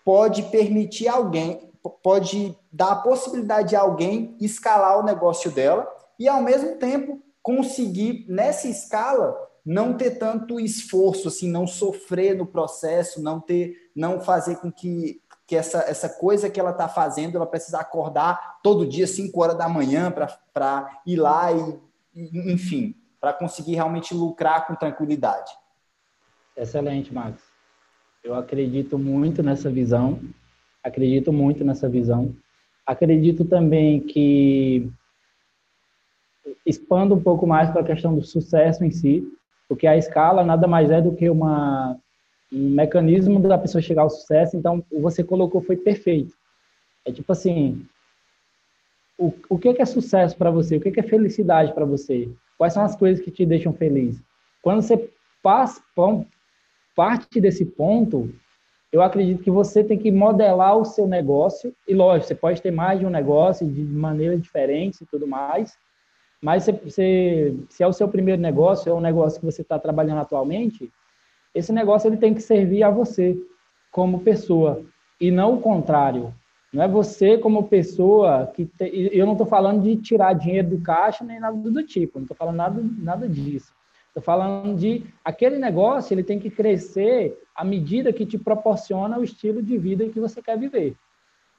pode 0.04 0.44
permitir 0.44 1.08
alguém, 1.08 1.70
pode 2.02 2.56
dar 2.72 2.92
a 2.92 2.96
possibilidade 2.96 3.70
de 3.70 3.76
alguém 3.76 4.36
escalar 4.40 4.98
o 4.98 5.02
negócio 5.02 5.50
dela 5.50 5.86
e, 6.18 6.28
ao 6.28 6.42
mesmo 6.42 6.76
tempo, 6.76 7.22
conseguir, 7.42 8.24
nessa 8.28 8.68
escala, 8.68 9.36
não 9.64 9.96
ter 9.96 10.12
tanto 10.12 10.58
esforço, 10.58 11.28
assim, 11.28 11.50
não 11.50 11.66
sofrer 11.66 12.36
no 12.36 12.46
processo, 12.46 13.22
não 13.22 13.40
ter, 13.40 13.90
não 13.94 14.20
fazer 14.20 14.56
com 14.56 14.70
que, 14.70 15.20
que 15.46 15.56
essa, 15.56 15.78
essa 15.80 16.08
coisa 16.08 16.48
que 16.48 16.58
ela 16.58 16.70
está 16.70 16.88
fazendo, 16.88 17.36
ela 17.36 17.46
precisa 17.46 17.78
acordar 17.78 18.60
todo 18.62 18.86
dia, 18.86 19.06
5 19.06 19.42
horas 19.42 19.58
da 19.58 19.68
manhã, 19.68 20.12
para 20.52 21.00
ir 21.06 21.16
lá 21.16 21.52
e, 21.52 21.80
enfim, 22.52 22.94
para 23.20 23.32
conseguir 23.32 23.74
realmente 23.74 24.14
lucrar 24.14 24.66
com 24.66 24.74
tranquilidade. 24.74 25.52
Excelente, 26.56 27.12
Max. 27.12 27.42
Eu 28.22 28.34
acredito 28.34 28.98
muito 28.98 29.42
nessa 29.42 29.70
visão, 29.70 30.20
acredito 30.82 31.32
muito 31.32 31.64
nessa 31.64 31.88
visão. 31.88 32.34
Acredito 32.86 33.44
também 33.44 34.00
que 34.00 34.90
expanda 36.66 37.14
um 37.14 37.20
pouco 37.20 37.46
mais 37.46 37.70
para 37.70 37.80
a 37.80 37.84
questão 37.84 38.14
do 38.14 38.22
sucesso 38.22 38.84
em 38.84 38.90
si, 38.90 39.26
porque 39.70 39.86
a 39.86 39.96
escala 39.96 40.42
nada 40.42 40.66
mais 40.66 40.90
é 40.90 41.00
do 41.00 41.14
que 41.14 41.30
uma, 41.30 41.96
um 42.52 42.70
mecanismo 42.70 43.38
da 43.38 43.56
pessoa 43.56 43.80
chegar 43.80 44.02
ao 44.02 44.10
sucesso. 44.10 44.56
Então, 44.56 44.84
você 44.90 45.22
colocou 45.22 45.62
foi 45.62 45.76
perfeito. 45.76 46.34
É 47.06 47.12
tipo 47.12 47.30
assim, 47.30 47.86
o, 49.16 49.32
o 49.48 49.56
que 49.56 49.80
é 49.80 49.84
sucesso 49.84 50.36
para 50.36 50.50
você? 50.50 50.76
O 50.76 50.80
que 50.80 50.98
é 50.98 51.04
felicidade 51.04 51.72
para 51.72 51.84
você? 51.84 52.28
Quais 52.58 52.72
são 52.72 52.82
as 52.82 52.96
coisas 52.96 53.24
que 53.24 53.30
te 53.30 53.46
deixam 53.46 53.72
feliz? 53.72 54.20
Quando 54.60 54.82
você 54.82 55.08
passa, 55.40 55.80
parte 56.96 57.40
desse 57.40 57.64
ponto, 57.64 58.28
eu 58.90 59.00
acredito 59.02 59.44
que 59.44 59.52
você 59.52 59.84
tem 59.84 59.96
que 59.96 60.10
modelar 60.10 60.76
o 60.76 60.84
seu 60.84 61.06
negócio, 61.06 61.72
e 61.86 61.94
lógico, 61.94 62.26
você 62.26 62.34
pode 62.34 62.60
ter 62.60 62.72
mais 62.72 62.98
de 62.98 63.06
um 63.06 63.10
negócio 63.10 63.64
de 63.70 63.84
maneiras 63.84 64.42
diferentes 64.42 65.00
e 65.00 65.06
tudo 65.06 65.28
mais, 65.28 65.78
mas 66.42 66.64
se, 66.64 67.54
é 67.78 67.86
o 67.86 67.92
seu 67.92 68.08
primeiro 68.08 68.40
negócio, 68.40 68.90
é 68.90 68.94
um 68.94 69.00
negócio 69.00 69.38
que 69.38 69.46
você 69.46 69.62
está 69.62 69.78
trabalhando 69.78 70.20
atualmente, 70.20 70.90
esse 71.54 71.72
negócio 71.72 72.08
ele 72.08 72.16
tem 72.16 72.32
que 72.32 72.40
servir 72.40 72.82
a 72.82 72.90
você 72.90 73.36
como 73.90 74.20
pessoa, 74.20 74.82
e 75.20 75.30
não 75.30 75.54
o 75.54 75.60
contrário. 75.60 76.32
Não 76.72 76.82
é 76.82 76.88
você 76.88 77.36
como 77.36 77.68
pessoa 77.68 78.46
que... 78.54 78.64
Te, 78.64 79.10
eu 79.12 79.26
não 79.26 79.32
estou 79.32 79.46
falando 79.46 79.82
de 79.82 79.96
tirar 79.96 80.32
dinheiro 80.34 80.70
do 80.70 80.80
caixa 80.80 81.24
nem 81.24 81.40
nada 81.40 81.56
do 81.56 81.82
tipo, 81.82 82.18
não 82.18 82.24
estou 82.24 82.36
falando 82.36 82.56
nada, 82.56 82.80
nada 82.98 83.28
disso. 83.28 83.72
Estou 84.06 84.22
falando 84.22 84.76
de 84.76 85.04
aquele 85.24 85.58
negócio, 85.58 86.14
ele 86.14 86.22
tem 86.22 86.38
que 86.38 86.50
crescer 86.50 87.36
à 87.54 87.64
medida 87.64 88.12
que 88.12 88.24
te 88.24 88.38
proporciona 88.38 89.18
o 89.18 89.24
estilo 89.24 89.62
de 89.62 89.76
vida 89.76 90.08
que 90.08 90.20
você 90.20 90.40
quer 90.40 90.58
viver. 90.58 90.96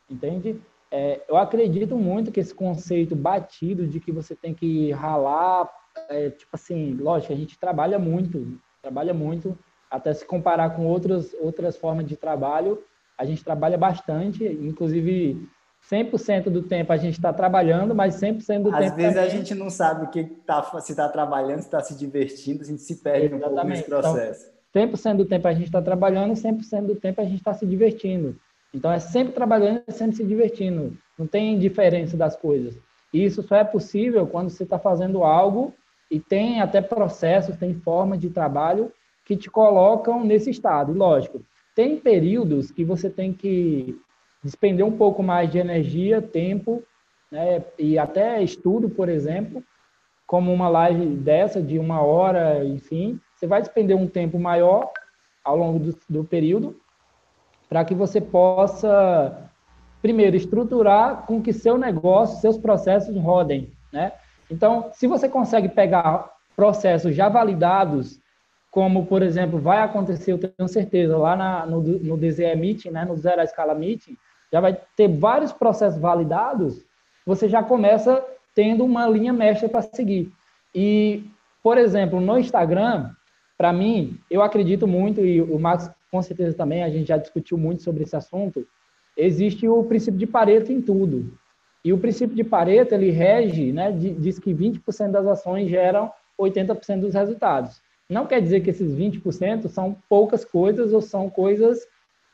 Entende? 0.10 0.60
É, 0.92 1.22
eu 1.28 1.38
acredito 1.38 1.96
muito 1.96 2.32
que 2.32 2.40
esse 2.42 2.54
conceito 2.54 3.16
batido 3.16 3.88
de 3.88 4.00
que 4.00 4.12
você 4.12 4.36
tem 4.36 4.54
que 4.54 4.92
ralar, 4.92 5.70
é, 6.10 6.30
tipo 6.30 6.52
assim, 6.54 6.94
lógico, 6.96 7.32
a 7.32 7.36
gente 7.36 7.58
trabalha 7.58 7.98
muito, 7.98 8.60
trabalha 8.82 9.14
muito, 9.14 9.58
até 9.90 10.14
se 10.14 10.26
comparar 10.26 10.72
com 10.72 10.86
outras, 10.86 11.34
outras 11.40 11.78
formas 11.78 12.06
de 12.06 12.18
trabalho, 12.18 12.84
a 13.18 13.24
gente 13.24 13.44
trabalha 13.44 13.78
bastante, 13.78 14.44
inclusive 14.44 15.48
100% 15.90 16.50
do 16.50 16.62
tempo 16.62 16.92
a 16.92 16.98
gente 16.98 17.14
está 17.14 17.32
trabalhando, 17.32 17.96
mas 17.96 18.16
100% 18.16 18.64
do 18.64 18.70
Às 18.70 18.76
tempo. 18.76 18.76
Às 18.76 18.96
vezes 18.96 19.14
também... 19.14 19.18
a 19.18 19.30
gente 19.30 19.56
não 19.56 19.70
sabe 19.70 20.06
o 20.06 20.10
que 20.10 20.26
tá, 20.46 20.62
se 20.80 20.92
está 20.92 21.08
trabalhando, 21.08 21.60
se 21.60 21.66
está 21.66 21.82
se 21.82 21.98
divertindo, 21.98 22.62
a 22.62 22.66
gente 22.66 22.82
se 22.82 22.98
perde 22.98 23.28
Exatamente. 23.28 23.46
um 23.46 23.56
pouco 23.56 23.68
nesse 23.68 23.84
então, 23.86 24.02
processo. 24.02 24.52
Então, 24.70 24.88
100% 24.90 25.18
do 25.18 25.26
tempo 25.26 25.48
a 25.48 25.54
gente 25.54 25.66
está 25.66 25.82
trabalhando 25.82 26.34
e 26.34 26.36
100% 26.36 26.86
do 26.86 26.96
tempo 26.96 27.22
a 27.22 27.24
gente 27.24 27.38
está 27.38 27.54
se 27.54 27.66
divertindo. 27.66 28.38
Então, 28.74 28.92
é 28.92 29.00
sempre 29.00 29.34
trabalhando 29.34 29.84
e 29.88 29.92
sempre 29.92 30.16
se 30.16 30.24
divertindo. 30.24 30.98
Não 31.18 31.28
tem 31.28 31.60
diferença 31.60 32.16
das 32.16 32.36
coisas. 32.36 32.78
E 33.14 33.24
isso 33.24 33.44
só 33.44 33.56
é 33.58 33.64
possível 33.64 34.26
quando 34.26 34.50
você 34.50 34.64
está 34.64 34.80
fazendo 34.80 35.24
algo 35.24 35.74
e 36.10 36.20
tem 36.20 36.62
até 36.62 36.82
processos, 36.82 37.58
tem 37.58 37.74
formas 37.74 38.20
de 38.20 38.30
trabalho 38.30 38.92
que 39.26 39.36
te 39.36 39.50
colocam 39.50 40.24
nesse 40.24 40.50
estado. 40.50 40.94
E, 40.94 40.98
lógico, 40.98 41.44
tem 41.76 41.98
períodos 41.98 42.72
que 42.72 42.84
você 42.84 43.10
tem 43.10 43.34
que 43.34 44.00
despender 44.44 44.86
um 44.86 44.98
pouco 44.98 45.22
mais 45.22 45.52
de 45.52 45.58
energia, 45.58 46.22
tempo, 46.22 46.84
né, 47.32 47.64
e 47.78 47.98
até 47.98 48.42
estudo, 48.42 48.90
por 48.90 49.08
exemplo, 49.08 49.64
como 50.26 50.52
uma 50.52 50.68
live 50.70 51.06
dessa 51.18 51.62
de 51.62 51.78
uma 51.78 52.02
hora, 52.02 52.64
enfim, 52.66 53.20
você 53.36 53.46
vai 53.46 53.62
despender 53.62 53.96
um 53.96 54.08
tempo 54.08 54.40
maior 54.40 54.92
ao 55.44 55.58
longo 55.58 55.80
do, 55.80 55.98
do 56.10 56.24
período 56.24 56.76
para 57.72 57.86
que 57.86 57.96
você 57.96 58.20
possa, 58.20 59.50
primeiro, 60.02 60.36
estruturar 60.36 61.26
com 61.26 61.42
que 61.42 61.54
seu 61.54 61.78
negócio, 61.78 62.42
seus 62.42 62.58
processos 62.58 63.16
rodem, 63.16 63.72
né? 63.94 64.12
Então, 64.50 64.90
se 64.92 65.08
você 65.08 65.30
consegue 65.30 65.70
pegar 65.70 66.34
processos 66.54 67.16
já 67.16 67.30
validados 67.30 68.20
como, 68.70 69.06
por 69.06 69.22
exemplo, 69.22 69.58
vai 69.58 69.82
acontecer, 69.82 70.34
eu 70.34 70.38
tenho 70.38 70.68
certeza, 70.68 71.18
lá 71.18 71.34
na, 71.38 71.66
no, 71.66 71.82
no 71.82 72.18
DZE 72.18 72.54
Meeting, 72.58 72.90
né, 72.90 73.06
no 73.06 73.16
Zero 73.16 73.42
Escala 73.42 73.74
Meeting, 73.74 74.18
já 74.52 74.60
vai 74.60 74.78
ter 74.98 75.08
vários 75.08 75.54
processos 75.54 75.98
validados, 75.98 76.84
você 77.26 77.48
já 77.48 77.64
começa 77.64 78.22
tendo 78.54 78.84
uma 78.84 79.08
linha 79.08 79.32
mestra 79.32 79.70
para 79.70 79.82
seguir. 79.82 80.30
E, 80.76 81.24
por 81.64 81.78
exemplo, 81.78 82.20
no 82.20 82.38
Instagram, 82.38 83.12
para 83.58 83.72
mim, 83.72 84.20
eu 84.30 84.42
acredito 84.42 84.86
muito, 84.86 85.26
e 85.26 85.42
o 85.42 85.58
Max 85.58 85.90
com 86.12 86.22
certeza 86.22 86.56
também, 86.56 86.84
a 86.84 86.90
gente 86.90 87.08
já 87.08 87.18
discutiu 87.18 87.58
muito 87.58 87.82
sobre 87.82 88.04
esse 88.04 88.16
assunto, 88.16 88.68
existe 89.18 89.68
o 89.68 89.84
princípio 89.84 90.20
de 90.20 90.28
Pareto 90.28 90.72
em 90.72 90.82
tudo. 90.82 91.34
E 91.84 91.94
o 91.94 91.98
princípio 91.98 92.36
de 92.36 92.44
Pareto, 92.44 92.94
ele 92.94 93.10
rege, 93.10 93.72
né, 93.72 93.92
diz 93.92 94.38
que 94.38 94.54
20% 94.54 95.12
das 95.12 95.26
ações 95.26 95.70
geram 95.70 96.12
80% 96.40 97.00
dos 97.00 97.14
resultados. 97.14 97.82
Não 98.10 98.26
quer 98.26 98.42
dizer 98.42 98.60
que 98.62 98.70
esses 98.70 98.94
20% 98.94 99.68
são 99.70 99.96
poucas 100.10 100.44
coisas 100.44 100.94
ou 100.94 101.02
são 101.02 101.30
coisas 101.30 101.88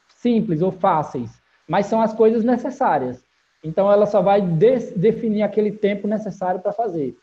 simples 0.09 0.61
ou 0.61 0.71
fáceis, 0.71 1.29
mas 1.67 1.85
são 1.85 2.01
as 2.01 2.13
coisas 2.13 2.43
necessárias. 2.43 3.23
Então, 3.63 3.91
ela 3.91 4.05
só 4.05 4.21
vai 4.21 4.41
de 4.41 4.91
definir 4.95 5.43
aquele 5.43 5.71
tempo 5.71 6.07
necessário 6.07 6.59
para 6.59 6.71
fazer. 6.71 7.15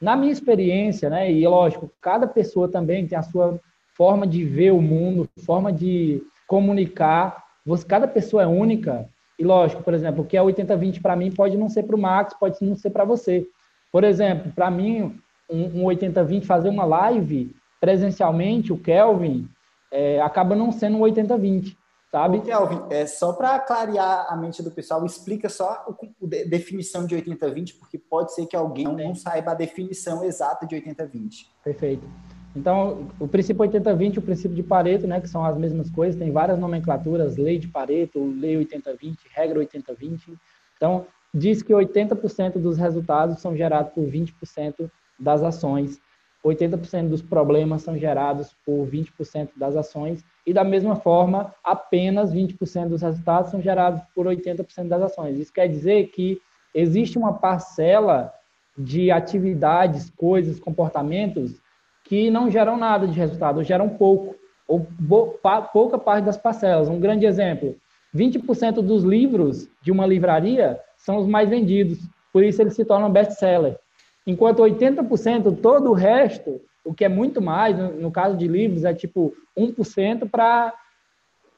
Na 0.00 0.16
minha 0.16 0.32
experiência, 0.32 1.10
né, 1.10 1.30
e 1.30 1.46
lógico, 1.46 1.92
cada 2.00 2.26
pessoa 2.26 2.70
também 2.70 3.06
tem 3.06 3.18
a 3.18 3.22
sua 3.22 3.60
forma 4.00 4.26
de 4.26 4.42
ver 4.46 4.70
o 4.70 4.80
mundo, 4.80 5.28
forma 5.44 5.70
de 5.70 6.22
comunicar. 6.48 7.44
Você, 7.66 7.84
cada 7.84 8.08
pessoa 8.08 8.44
é 8.44 8.46
única. 8.46 9.06
E 9.38 9.44
lógico, 9.44 9.82
por 9.82 9.92
exemplo, 9.92 10.22
o 10.22 10.26
que 10.26 10.38
é 10.38 10.40
80-20 10.40 11.02
para 11.02 11.14
mim 11.14 11.30
pode 11.30 11.54
não 11.58 11.68
ser 11.68 11.82
para 11.82 11.94
o 11.94 12.00
Max, 12.00 12.32
pode 12.32 12.56
não 12.64 12.74
ser 12.74 12.88
para 12.88 13.04
você. 13.04 13.46
Por 13.92 14.02
exemplo, 14.02 14.50
para 14.54 14.70
mim, 14.70 15.20
um, 15.50 15.82
um 15.82 15.84
80-20 15.84 16.46
fazer 16.46 16.70
uma 16.70 16.86
live 16.86 17.54
presencialmente, 17.78 18.72
o 18.72 18.78
Kelvin, 18.78 19.46
é, 19.92 20.18
acaba 20.22 20.56
não 20.56 20.72
sendo 20.72 20.96
um 20.96 21.00
80-20 21.00 21.76
sabe? 22.10 22.40
Kelvin, 22.40 22.82
é 22.88 23.06
só 23.06 23.34
para 23.34 23.58
clarear 23.58 24.26
a 24.30 24.34
mente 24.34 24.62
do 24.62 24.70
pessoal, 24.70 25.04
explica 25.04 25.50
só 25.50 25.68
a 25.68 25.94
definição 26.48 27.06
de 27.06 27.14
80-20, 27.14 27.78
porque 27.78 27.98
pode 27.98 28.34
ser 28.34 28.46
que 28.46 28.56
alguém 28.56 28.84
não, 28.84 28.96
não 28.96 29.14
saiba 29.14 29.52
a 29.52 29.54
definição 29.54 30.24
exata 30.24 30.66
de 30.66 30.74
80-20. 30.74 31.46
Perfeito. 31.62 32.08
Então, 32.54 33.08
o 33.20 33.28
princípio 33.28 33.64
80-20 33.64 34.16
e 34.16 34.18
o 34.18 34.22
princípio 34.22 34.56
de 34.56 34.62
Pareto, 34.62 35.06
né, 35.06 35.20
que 35.20 35.28
são 35.28 35.44
as 35.44 35.56
mesmas 35.56 35.88
coisas, 35.90 36.18
tem 36.18 36.32
várias 36.32 36.58
nomenclaturas, 36.58 37.36
lei 37.36 37.58
de 37.58 37.68
Pareto, 37.68 38.24
lei 38.38 38.56
80-20, 38.56 39.16
regra 39.32 39.60
80-20. 39.60 40.36
Então, 40.76 41.06
diz 41.32 41.62
que 41.62 41.72
80% 41.72 42.58
dos 42.58 42.76
resultados 42.76 43.40
são 43.40 43.56
gerados 43.56 43.92
por 43.92 44.04
20% 44.04 44.90
das 45.18 45.42
ações, 45.42 46.00
80% 46.44 47.08
dos 47.08 47.22
problemas 47.22 47.82
são 47.82 47.96
gerados 47.96 48.56
por 48.64 48.86
20% 48.86 49.50
das 49.56 49.76
ações, 49.76 50.24
e 50.44 50.52
da 50.52 50.64
mesma 50.64 50.96
forma, 50.96 51.54
apenas 51.62 52.32
20% 52.32 52.88
dos 52.88 53.02
resultados 53.02 53.50
são 53.50 53.60
gerados 53.60 54.02
por 54.14 54.26
80% 54.26 54.88
das 54.88 55.02
ações. 55.02 55.38
Isso 55.38 55.52
quer 55.52 55.68
dizer 55.68 56.08
que 56.08 56.40
existe 56.74 57.18
uma 57.18 57.34
parcela 57.34 58.32
de 58.76 59.10
atividades, 59.10 60.10
coisas, 60.10 60.58
comportamentos 60.58 61.60
que 62.10 62.28
não 62.28 62.50
geram 62.50 62.76
nada 62.76 63.06
de 63.06 63.16
resultado, 63.16 63.58
ou 63.58 63.62
geram 63.62 63.88
pouco, 63.88 64.34
ou 64.66 64.84
pouca 65.72 65.96
parte 65.96 66.24
das 66.24 66.36
parcelas. 66.36 66.88
Um 66.88 66.98
grande 66.98 67.24
exemplo: 67.24 67.76
20% 68.12 68.82
dos 68.82 69.04
livros 69.04 69.68
de 69.80 69.92
uma 69.92 70.04
livraria 70.04 70.80
são 70.96 71.18
os 71.18 71.28
mais 71.28 71.48
vendidos, 71.48 72.00
por 72.32 72.42
isso 72.42 72.60
eles 72.60 72.74
se 72.74 72.84
tornam 72.84 73.12
best-seller. 73.12 73.78
Enquanto 74.26 74.60
80% 74.60 75.60
todo 75.62 75.90
o 75.90 75.94
resto, 75.94 76.60
o 76.84 76.92
que 76.92 77.04
é 77.04 77.08
muito 77.08 77.40
mais, 77.40 77.78
no, 77.78 78.10
caso 78.10 78.36
de 78.36 78.48
livros, 78.48 78.84
é 78.84 78.92
tipo 78.92 79.32
1% 79.56 80.28
para, 80.28 80.74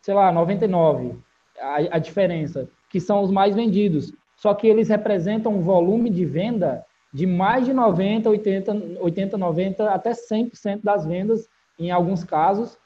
sei 0.03 0.13
lá, 0.13 0.31
99%, 0.35 1.17
a, 1.59 1.97
a 1.97 1.99
diferença, 1.99 2.69
que 2.91 3.01
são 3.01 3.23
os 3.23 3.31
mais 3.31 3.55
vendidos. 3.55 4.13
Só 4.37 4.53
que 4.53 4.67
eles 4.67 4.91
representam 4.91 5.55
um 5.55 5.63
volume 5.63 6.11
de 6.11 6.27
venda 6.27 6.85
de 7.13 7.27
mais 7.27 7.67
de 7.67 7.73
90, 7.73 8.31
80, 8.31 9.01
80 9.01 9.37
90, 9.37 9.91
até 9.91 10.13
100% 10.13 10.81
das 10.83 11.05
vendas, 11.05 11.49
em 11.79 11.91
alguns 11.91 12.25
casos, 12.25 12.79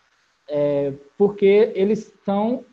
é, 0.48 0.92
porque 1.16 1.72
eles 1.74 2.12
são 2.24 2.64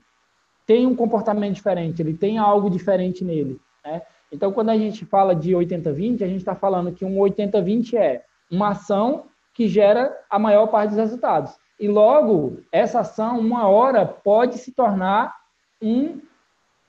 têm 0.66 0.88
um 0.88 0.96
comportamento 0.96 1.56
diferente, 1.56 2.02
ele 2.02 2.14
tem 2.14 2.38
algo 2.38 2.70
diferente 2.70 3.24
nele. 3.24 3.60
Né? 3.86 4.02
Então, 4.32 4.52
quando 4.52 4.70
a 4.70 4.78
gente 4.78 5.06
fala 5.06 5.36
de 5.36 5.52
80-20, 5.52 6.24
a 6.24 6.28
gente 6.28 6.38
está 6.38 6.56
falando 6.56 6.92
que 6.94 7.04
um 7.04 7.16
80-20 7.18 7.96
é 7.96 8.24
uma 8.50 8.70
ação 8.70 9.26
que 9.54 9.68
gera 9.68 10.18
a 10.30 10.40
maior 10.40 10.68
parte 10.68 10.90
dos 10.90 10.98
resultados. 10.98 11.54
E 11.80 11.88
logo, 11.88 12.62
essa 12.72 13.02
ação, 13.02 13.40
uma 13.40 13.68
hora, 13.68 14.06
pode 14.06 14.58
se 14.58 14.72
tornar 14.72 15.36
um, 15.82 16.20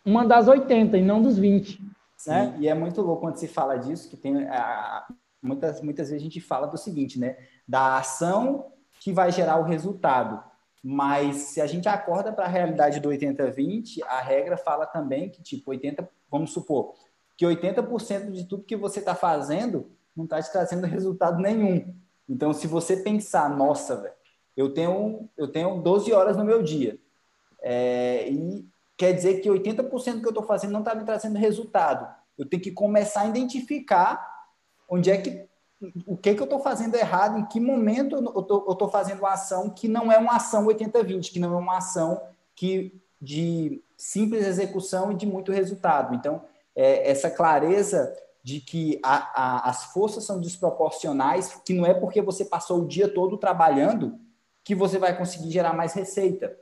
uma 0.05 0.25
das 0.25 0.47
80 0.47 0.97
e 0.97 1.03
não 1.03 1.21
dos 1.21 1.37
20. 1.37 1.81
Sim, 2.25 2.31
né? 2.31 2.57
E 2.59 2.69
é 2.69 2.75
muito 2.75 3.03
louco 3.03 3.23
quando 3.23 3.37
se 3.37 3.47
fala 3.47 3.77
disso, 3.77 4.09
que 4.09 4.17
tem 4.17 4.47
a, 4.49 5.07
muitas, 5.43 5.83
muitas 5.83 6.09
vezes 6.09 6.23
a 6.23 6.25
gente 6.25 6.41
fala 6.41 6.67
do 6.67 6.79
seguinte, 6.79 7.19
né? 7.19 7.37
Da 7.69 7.99
ação 7.99 8.73
que 9.01 9.13
vai 9.13 9.31
gerar 9.31 9.59
o 9.59 9.65
resultado. 9.65 10.43
Mas 10.83 11.37
se 11.37 11.61
a 11.61 11.67
gente 11.67 11.89
acorda 11.89 12.33
para 12.33 12.47
a 12.47 12.49
realidade 12.49 13.01
do 13.01 13.11
80-20, 13.11 14.03
a 14.07 14.21
regra 14.21 14.57
fala 14.57 14.87
também 14.87 15.31
que, 15.31 15.43
tipo, 15.43 15.71
80, 15.71 16.09
vamos 16.31 16.53
supor, 16.53 16.95
que 17.37 17.45
80% 17.45 18.31
de 18.31 18.45
tudo 18.45 18.65
que 18.65 18.77
você 18.77 19.01
está 19.01 19.15
fazendo 19.15 19.91
não 20.17 20.25
está 20.25 20.41
te 20.41 20.51
trazendo 20.51 20.87
resultado 20.87 21.39
nenhum. 21.41 21.95
Então, 22.29 22.53
se 22.55 22.67
você 22.67 22.97
pensar, 22.97 23.49
nossa, 23.49 23.97
velho, 23.97 24.15
eu 24.57 24.73
tenho, 24.73 25.29
eu 25.37 25.49
tenho 25.49 25.83
12 25.83 26.13
horas 26.13 26.37
no 26.37 26.45
meu 26.45 26.63
dia, 26.63 26.99
é, 27.61 28.29
e 28.31 28.69
quer 28.97 29.13
dizer 29.13 29.41
que 29.41 29.49
80% 29.49 30.15
do 30.15 30.21
que 30.21 30.27
eu 30.27 30.31
estou 30.31 30.45
fazendo 30.45 30.73
não 30.73 30.81
está 30.81 30.95
me 30.95 31.05
trazendo 31.05 31.39
resultado. 31.39 32.13
Eu 32.37 32.47
tenho 32.47 32.63
que 32.63 32.71
começar 32.71 33.23
a 33.23 33.27
identificar 33.27 34.25
onde 34.89 35.11
é 35.11 35.19
que 35.19 35.49
o 36.07 36.17
que, 36.17 36.35
que 36.35 36.41
eu 36.41 36.45
estou 36.45 36.61
fazendo 36.61 36.95
errado, 36.95 37.39
em 37.39 37.45
que 37.45 37.61
momento 37.61 38.17
eu 38.17 38.73
estou 38.73 38.89
fazendo 38.89 39.19
uma 39.19 39.33
ação 39.33 39.69
que 39.69 39.87
não 39.87 40.11
é 40.11 40.17
uma 40.17 40.37
ação 40.37 40.67
80-20, 40.67 41.33
que 41.33 41.39
não 41.39 41.55
é 41.55 41.59
uma 41.59 41.77
ação 41.77 42.23
que 42.55 43.01
de 43.21 43.83
simples 43.97 44.47
execução 44.47 45.13
e 45.13 45.15
de 45.15 45.27
muito 45.27 45.53
resultado. 45.53 46.15
Então, 46.15 46.43
é, 46.75 47.11
essa 47.11 47.31
clareza 47.31 48.15
de 48.43 48.61
que 48.61 49.01
a, 49.03 49.43
a, 49.43 49.71
as 49.71 49.85
forças 49.87 50.25
são 50.25 50.41
desproporcionais, 50.41 51.61
que 51.65 51.73
não 51.73 51.87
é 51.87 51.95
porque 51.95 52.21
você 52.21 52.45
passou 52.45 52.83
o 52.83 52.87
dia 52.87 53.09
todo 53.09 53.39
trabalhando 53.39 54.19
que 54.63 54.75
você 54.75 54.99
vai 54.99 55.17
conseguir 55.17 55.51
gerar 55.51 55.73
mais 55.73 55.93
receita. 55.95 56.57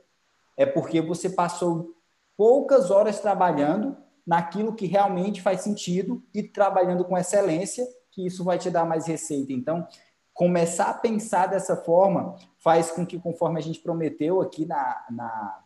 É 0.55 0.65
porque 0.65 1.01
você 1.01 1.29
passou 1.29 1.93
poucas 2.37 2.91
horas 2.91 3.19
trabalhando 3.19 3.97
naquilo 4.25 4.73
que 4.73 4.85
realmente 4.85 5.41
faz 5.41 5.61
sentido 5.61 6.23
e 6.33 6.41
trabalhando 6.41 7.03
com 7.03 7.17
excelência, 7.17 7.85
que 8.11 8.25
isso 8.25 8.43
vai 8.43 8.57
te 8.57 8.69
dar 8.69 8.85
mais 8.85 9.07
receita. 9.07 9.51
Então, 9.51 9.85
começar 10.33 10.89
a 10.89 10.93
pensar 10.93 11.47
dessa 11.47 11.75
forma 11.75 12.35
faz 12.59 12.91
com 12.91 13.05
que, 13.05 13.19
conforme 13.19 13.59
a 13.59 13.63
gente 13.63 13.79
prometeu 13.79 14.41
aqui 14.41 14.65
na, 14.65 15.05
na 15.11 15.59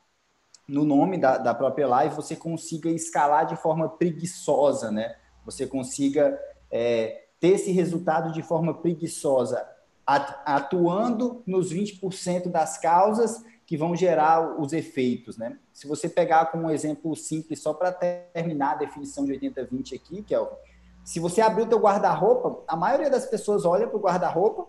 no 0.68 0.84
nome 0.84 1.18
da, 1.18 1.38
da 1.38 1.54
própria 1.54 1.88
live, 1.88 2.16
você 2.16 2.36
consiga 2.36 2.90
escalar 2.90 3.46
de 3.46 3.56
forma 3.56 3.88
preguiçosa, 3.88 4.92
né? 4.92 5.16
Você 5.46 5.66
consiga 5.66 6.38
é, 6.70 7.28
ter 7.40 7.50
esse 7.50 7.72
resultado 7.72 8.34
de 8.34 8.42
forma 8.42 8.74
preguiçosa, 8.74 9.66
atuando 10.06 11.42
nos 11.46 11.74
20% 11.74 12.50
das 12.50 12.78
causas 12.78 13.44
que 13.68 13.76
vão 13.76 13.94
gerar 13.94 14.60
os 14.60 14.72
efeitos, 14.72 15.38
né? 15.38 15.60
Se 15.74 15.86
você 15.88 16.08
pegar 16.08 16.46
como 16.46 16.68
um 16.68 16.72
exemplo 16.72 17.14
simples, 17.18 17.62
só 17.62 17.74
para 17.74 17.92
terminar 17.92 18.72
a 18.72 18.76
definição 18.76 19.26
de 19.26 19.34
80-20 19.34 19.94
aqui, 19.94 20.26
é 20.34 20.50
se 21.04 21.20
você 21.20 21.42
abrir 21.42 21.64
o 21.64 21.68
teu 21.68 21.78
guarda-roupa, 21.78 22.64
a 22.66 22.78
maioria 22.78 23.10
das 23.10 23.26
pessoas 23.26 23.66
olha 23.66 23.86
para 23.86 23.98
o 23.98 24.02
guarda-roupa 24.02 24.68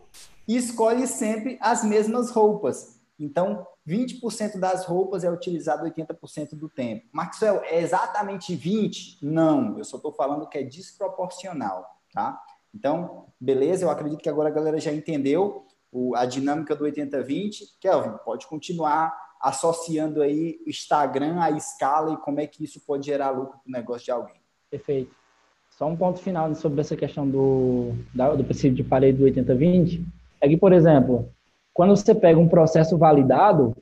e 0.48 0.56
escolhe 0.56 1.06
sempre 1.06 1.56
as 1.60 1.84
mesmas 1.84 2.30
roupas. 2.30 3.00
Então, 3.20 3.64
20% 3.86 4.58
das 4.58 4.84
roupas 4.84 5.22
é 5.22 5.30
utilizado 5.30 5.84
80% 5.84 6.56
do 6.56 6.68
tempo. 6.68 7.06
Maxwell, 7.12 7.62
é 7.64 7.80
exatamente 7.80 8.54
20? 8.54 9.18
Não, 9.22 9.78
eu 9.78 9.84
só 9.84 9.96
estou 9.96 10.12
falando 10.12 10.48
que 10.48 10.58
é 10.58 10.62
desproporcional, 10.64 11.86
tá? 12.12 12.40
Então, 12.74 13.26
beleza, 13.40 13.84
eu 13.84 13.90
acredito 13.90 14.20
que 14.20 14.28
agora 14.28 14.48
a 14.48 14.52
galera 14.52 14.80
já 14.80 14.92
entendeu 14.92 15.66
o, 15.92 16.14
a 16.14 16.24
dinâmica 16.26 16.74
do 16.74 16.84
80-20. 16.84 17.62
Kelvin, 17.80 18.16
pode 18.24 18.46
continuar 18.46 19.12
associando 19.40 20.20
aí 20.22 20.58
Instagram 20.66 21.40
à 21.40 21.50
escala 21.50 22.12
e 22.12 22.16
como 22.16 22.40
é 22.40 22.46
que 22.46 22.64
isso 22.64 22.80
pode 22.86 23.06
gerar 23.06 23.30
lucro 23.30 23.58
para 23.58 23.68
o 23.68 23.72
negócio 23.72 24.04
de 24.04 24.10
alguém. 24.10 24.40
Perfeito. 24.70 25.10
Só 25.70 25.86
um 25.86 25.96
ponto 25.96 26.18
final 26.18 26.52
sobre 26.54 26.80
essa 26.80 26.96
questão 26.96 27.28
do, 27.28 27.92
do 28.36 28.44
princípio 28.44 28.76
de 28.76 28.82
parede 28.82 29.18
do 29.18 29.24
80-20. 29.24 30.04
É 30.40 30.48
que, 30.48 30.56
por 30.56 30.72
exemplo, 30.72 31.28
quando 31.72 31.96
você 31.96 32.14
pega 32.14 32.38
um 32.38 32.48
processo 32.48 32.98
validado 32.98 33.76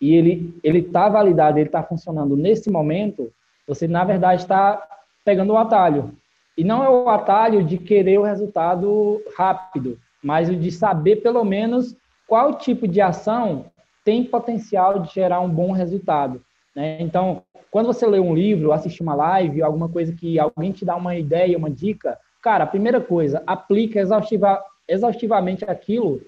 e 0.00 0.14
ele 0.14 0.58
ele 0.62 0.78
está 0.78 1.08
validado, 1.08 1.58
ele 1.58 1.66
está 1.66 1.82
funcionando 1.82 2.36
nesse 2.36 2.70
momento, 2.70 3.32
você 3.66 3.88
na 3.88 4.04
verdade 4.04 4.42
está 4.42 4.80
pegando 5.24 5.52
o 5.52 5.58
atalho. 5.58 6.14
E 6.56 6.62
não 6.62 6.84
é 6.84 6.88
o 6.88 7.08
atalho 7.08 7.64
de 7.64 7.78
querer 7.78 8.18
o 8.18 8.22
resultado 8.22 9.20
rápido, 9.36 9.98
mas 10.22 10.48
o 10.48 10.56
de 10.56 10.70
saber 10.70 11.16
pelo 11.16 11.44
menos 11.44 11.96
qual 12.26 12.54
tipo 12.54 12.86
de 12.86 13.00
ação 13.00 13.66
tem 14.04 14.24
potencial 14.24 15.00
de 15.00 15.12
gerar 15.12 15.40
um 15.40 15.48
bom 15.48 15.72
resultado. 15.72 16.42
Né? 16.74 17.00
Então, 17.00 17.42
quando 17.70 17.86
você 17.86 18.06
lê 18.06 18.18
um 18.18 18.34
livro, 18.34 18.72
assiste 18.72 19.02
uma 19.02 19.14
live, 19.14 19.62
alguma 19.62 19.88
coisa 19.88 20.12
que 20.12 20.38
alguém 20.38 20.72
te 20.72 20.84
dá 20.84 20.96
uma 20.96 21.16
ideia, 21.16 21.56
uma 21.56 21.70
dica, 21.70 22.18
cara, 22.42 22.64
a 22.64 22.66
primeira 22.66 23.00
coisa, 23.00 23.42
aplica 23.46 24.00
exaustiva, 24.00 24.62
exaustivamente 24.88 25.64
aquilo 25.64 26.20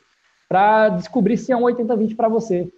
para 0.48 0.90
descobrir 0.90 1.36
se 1.36 1.52
é 1.52 1.56
um 1.56 1.62
80-20 1.62 2.14
para 2.14 2.28
você, 2.28 2.68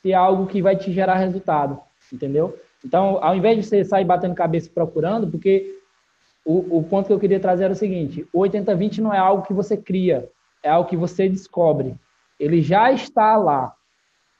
se 0.00 0.12
é 0.12 0.14
algo 0.14 0.46
que 0.46 0.62
vai 0.62 0.76
te 0.76 0.92
gerar 0.92 1.16
resultado, 1.16 1.80
entendeu? 2.12 2.56
Então, 2.84 3.18
ao 3.20 3.34
invés 3.34 3.56
de 3.56 3.64
você 3.64 3.84
sair 3.84 4.04
batendo 4.04 4.34
cabeça 4.34 4.70
procurando, 4.72 5.26
porque 5.26 5.76
o, 6.44 6.78
o 6.78 6.82
ponto 6.84 7.08
que 7.08 7.12
eu 7.12 7.18
queria 7.18 7.40
trazer 7.40 7.64
era 7.64 7.72
o 7.72 7.76
seguinte: 7.76 8.26
o 8.32 8.40
80-20 8.40 8.98
não 8.98 9.12
é 9.12 9.18
algo 9.18 9.44
que 9.44 9.52
você 9.52 9.76
cria, 9.76 10.30
é 10.62 10.70
algo 10.70 10.88
que 10.88 10.96
você 10.96 11.28
descobre. 11.28 11.96
Ele 12.38 12.62
já 12.62 12.92
está 12.92 13.36
lá. 13.36 13.74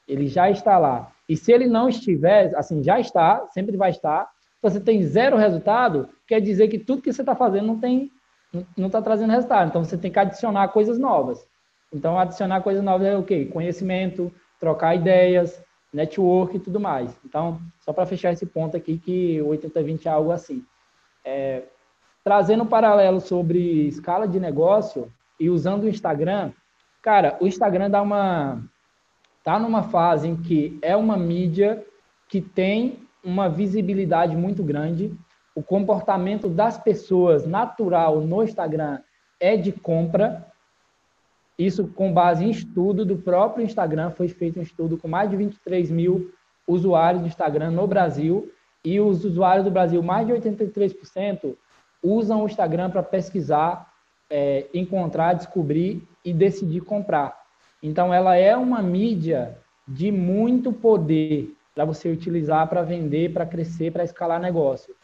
Ele 0.07 0.27
já 0.27 0.49
está 0.49 0.77
lá. 0.77 1.11
E 1.27 1.35
se 1.35 1.51
ele 1.51 1.67
não 1.67 1.89
estiver, 1.89 2.55
assim, 2.55 2.83
já 2.83 2.99
está, 2.99 3.45
sempre 3.47 3.75
vai 3.75 3.89
estar, 3.89 4.29
você 4.61 4.79
tem 4.79 5.03
zero 5.03 5.37
resultado, 5.37 6.09
quer 6.25 6.39
dizer 6.39 6.67
que 6.67 6.79
tudo 6.79 7.01
que 7.01 7.11
você 7.11 7.21
está 7.21 7.35
fazendo 7.35 7.67
não 7.67 7.79
tem, 7.79 8.09
não 8.77 8.87
está 8.87 9.01
trazendo 9.01 9.31
resultado. 9.31 9.67
Então 9.67 9.83
você 9.83 9.97
tem 9.97 10.11
que 10.11 10.19
adicionar 10.19 10.69
coisas 10.69 10.97
novas. 10.97 11.45
Então 11.93 12.17
adicionar 12.17 12.61
coisas 12.61 12.83
novas 12.83 13.07
é 13.07 13.17
o 13.17 13.23
quê? 13.23 13.45
Conhecimento, 13.45 14.31
trocar 14.59 14.95
ideias, 14.95 15.61
network 15.93 16.55
e 16.57 16.59
tudo 16.59 16.79
mais. 16.79 17.17
Então, 17.25 17.59
só 17.79 17.93
para 17.93 18.05
fechar 18.05 18.31
esse 18.31 18.45
ponto 18.45 18.75
aqui, 18.75 18.97
que 18.97 19.41
o 19.41 19.49
80-20 19.49 20.05
é 20.05 20.09
algo 20.09 20.31
assim. 20.31 20.63
É, 21.23 21.63
trazendo 22.23 22.63
um 22.63 22.67
paralelo 22.67 23.19
sobre 23.19 23.87
escala 23.87 24.27
de 24.27 24.39
negócio 24.39 25.11
e 25.39 25.49
usando 25.49 25.83
o 25.83 25.89
Instagram, 25.89 26.51
cara, 27.01 27.37
o 27.39 27.47
Instagram 27.47 27.89
dá 27.89 28.01
uma 28.01 28.61
tá 29.43 29.57
numa 29.57 29.83
fase 29.83 30.27
em 30.27 30.35
que 30.35 30.77
é 30.81 30.95
uma 30.95 31.15
mídia 31.15 31.85
que 32.27 32.41
tem 32.41 32.99
uma 33.23 33.49
visibilidade 33.49 34.35
muito 34.35 34.63
grande. 34.63 35.13
O 35.55 35.63
comportamento 35.63 36.49
das 36.49 36.77
pessoas 36.77 37.45
natural 37.45 38.21
no 38.21 38.43
Instagram 38.43 38.99
é 39.39 39.55
de 39.55 39.71
compra. 39.71 40.45
Isso 41.57 41.87
com 41.87 42.13
base 42.13 42.45
em 42.45 42.49
estudo 42.49 43.05
do 43.05 43.17
próprio 43.17 43.65
Instagram. 43.65 44.11
Foi 44.11 44.27
feito 44.27 44.59
um 44.59 44.63
estudo 44.63 44.97
com 44.97 45.07
mais 45.07 45.29
de 45.29 45.37
23 45.37 45.89
mil 45.89 46.31
usuários 46.67 47.21
do 47.21 47.27
Instagram 47.27 47.71
no 47.71 47.87
Brasil. 47.87 48.51
E 48.83 48.99
os 48.99 49.25
usuários 49.25 49.65
do 49.65 49.71
Brasil, 49.71 50.01
mais 50.03 50.27
de 50.27 50.33
83%, 50.33 51.55
usam 52.03 52.43
o 52.43 52.45
Instagram 52.45 52.89
para 52.89 53.03
pesquisar, 53.03 53.91
é, 54.29 54.67
encontrar, 54.73 55.33
descobrir 55.33 56.07
e 56.23 56.33
decidir 56.33 56.81
comprar. 56.81 57.37
Então, 57.81 58.13
ela 58.13 58.35
é 58.35 58.55
uma 58.55 58.81
mídia 58.81 59.57
de 59.87 60.11
muito 60.11 60.73
poder 60.73 61.55
para 61.73 61.85
você 61.85 62.09
utilizar 62.09 62.67
para 62.67 62.81
vender, 62.81 63.31
para 63.31 63.45
crescer, 63.45 63.91
para 63.91 64.03
escalar 64.03 64.41
negócio. 64.41 64.95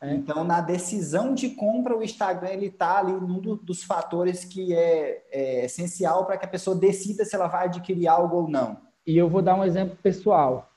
Né? 0.00 0.14
Então, 0.14 0.44
na 0.44 0.60
decisão 0.60 1.34
de 1.34 1.50
compra, 1.50 1.96
o 1.96 2.02
Instagram 2.02 2.50
ele 2.50 2.66
está 2.66 2.98
ali 2.98 3.12
num 3.12 3.40
dos 3.40 3.82
fatores 3.82 4.44
que 4.44 4.74
é, 4.74 5.24
é 5.32 5.64
essencial 5.64 6.26
para 6.26 6.36
que 6.36 6.44
a 6.44 6.48
pessoa 6.48 6.76
decida 6.76 7.24
se 7.24 7.34
ela 7.34 7.48
vai 7.48 7.66
adquirir 7.66 8.06
algo 8.06 8.36
ou 8.36 8.48
não. 8.48 8.76
E 9.06 9.16
eu 9.16 9.28
vou 9.28 9.42
dar 9.42 9.54
um 9.54 9.64
exemplo 9.64 9.96
pessoal. 10.02 10.70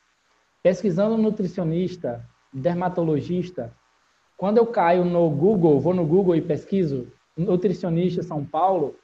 Pesquisando 0.64 1.18
nutricionista, 1.18 2.26
dermatologista, 2.54 3.74
quando 4.38 4.58
eu 4.58 4.66
caio 4.66 5.04
no 5.04 5.30
Google, 5.30 5.80
vou 5.80 5.94
no 5.94 6.06
Google 6.06 6.36
e 6.36 6.42
pesquiso 6.42 7.12
nutricionista 7.38 8.24
São 8.24 8.44
Paulo, 8.44 8.96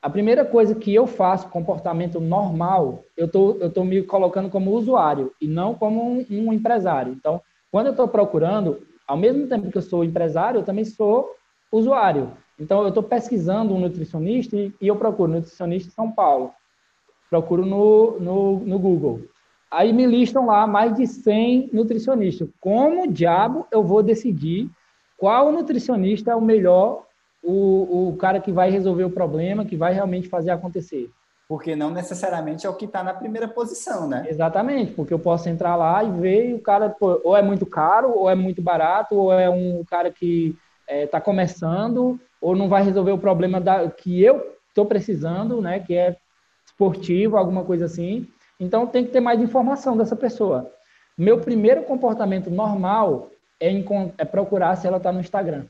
a 0.00 0.08
primeira 0.08 0.44
coisa 0.44 0.74
que 0.74 0.94
eu 0.94 1.06
faço, 1.06 1.48
comportamento 1.48 2.20
normal, 2.20 3.04
eu 3.16 3.26
tô, 3.26 3.56
eu 3.60 3.70
tô 3.70 3.84
me 3.84 4.02
colocando 4.02 4.48
como 4.48 4.70
usuário 4.70 5.32
e 5.40 5.48
não 5.48 5.74
como 5.74 6.00
um, 6.00 6.26
um 6.30 6.52
empresário. 6.52 7.12
Então, 7.12 7.42
quando 7.70 7.86
eu 7.86 7.90
estou 7.90 8.06
procurando, 8.06 8.80
ao 9.06 9.16
mesmo 9.16 9.48
tempo 9.48 9.70
que 9.70 9.78
eu 9.78 9.82
sou 9.82 10.04
empresário, 10.04 10.60
eu 10.60 10.64
também 10.64 10.84
sou 10.84 11.34
usuário. 11.72 12.30
Então, 12.58 12.82
eu 12.82 12.88
estou 12.88 13.02
pesquisando 13.02 13.74
um 13.74 13.80
nutricionista 13.80 14.56
e, 14.56 14.72
e, 14.80 14.86
eu 14.86 14.96
procuro 14.96 15.32
nutricionista 15.32 15.90
São 15.90 16.10
Paulo. 16.10 16.52
Procuro 17.28 17.66
no, 17.66 18.20
no, 18.20 18.58
no 18.60 18.78
Google. 18.78 19.22
Aí 19.70 19.92
me 19.92 20.06
listam 20.06 20.46
lá 20.46 20.66
mais 20.66 20.94
de 20.94 21.06
100 21.06 21.70
nutricionistas. 21.72 22.48
Como 22.60 23.10
diabo 23.10 23.66
eu 23.70 23.82
vou 23.82 24.02
decidir 24.02 24.70
qual 25.18 25.52
nutricionista 25.52 26.30
é 26.30 26.36
o 26.36 26.40
melhor 26.40 27.07
o, 27.42 28.08
o 28.08 28.16
cara 28.16 28.40
que 28.40 28.52
vai 28.52 28.70
resolver 28.70 29.04
o 29.04 29.10
problema, 29.10 29.64
que 29.64 29.76
vai 29.76 29.92
realmente 29.92 30.28
fazer 30.28 30.50
acontecer. 30.50 31.10
Porque 31.48 31.74
não 31.74 31.90
necessariamente 31.90 32.66
é 32.66 32.70
o 32.70 32.74
que 32.74 32.84
está 32.84 33.02
na 33.02 33.14
primeira 33.14 33.48
posição, 33.48 34.06
né? 34.06 34.26
Exatamente, 34.28 34.92
porque 34.92 35.14
eu 35.14 35.18
posso 35.18 35.48
entrar 35.48 35.76
lá 35.76 36.04
e 36.04 36.10
ver 36.10 36.50
e 36.50 36.54
o 36.54 36.60
cara 36.60 36.90
pô, 36.90 37.20
ou 37.24 37.34
é 37.34 37.40
muito 37.40 37.64
caro, 37.64 38.12
ou 38.14 38.28
é 38.28 38.34
muito 38.34 38.60
barato, 38.60 39.14
ou 39.14 39.32
é 39.32 39.48
um 39.48 39.82
cara 39.88 40.10
que 40.10 40.54
está 40.86 40.94
é, 40.94 41.06
tá 41.06 41.20
começando, 41.20 42.20
ou 42.40 42.54
não 42.54 42.68
vai 42.68 42.82
resolver 42.82 43.12
o 43.12 43.18
problema 43.18 43.60
da, 43.60 43.88
que 43.90 44.22
eu 44.22 44.58
estou 44.68 44.84
precisando, 44.84 45.62
né? 45.62 45.80
Que 45.80 45.96
é 45.96 46.16
esportivo, 46.66 47.38
alguma 47.38 47.64
coisa 47.64 47.86
assim. 47.86 48.28
Então 48.60 48.86
tem 48.86 49.04
que 49.04 49.10
ter 49.10 49.20
mais 49.20 49.40
informação 49.40 49.96
dessa 49.96 50.14
pessoa. 50.14 50.70
Meu 51.16 51.40
primeiro 51.40 51.82
comportamento 51.82 52.50
normal 52.50 53.30
é, 53.58 53.70
é 54.18 54.24
procurar 54.24 54.76
se 54.76 54.86
ela 54.86 54.98
está 54.98 55.10
no 55.10 55.20
Instagram. 55.20 55.64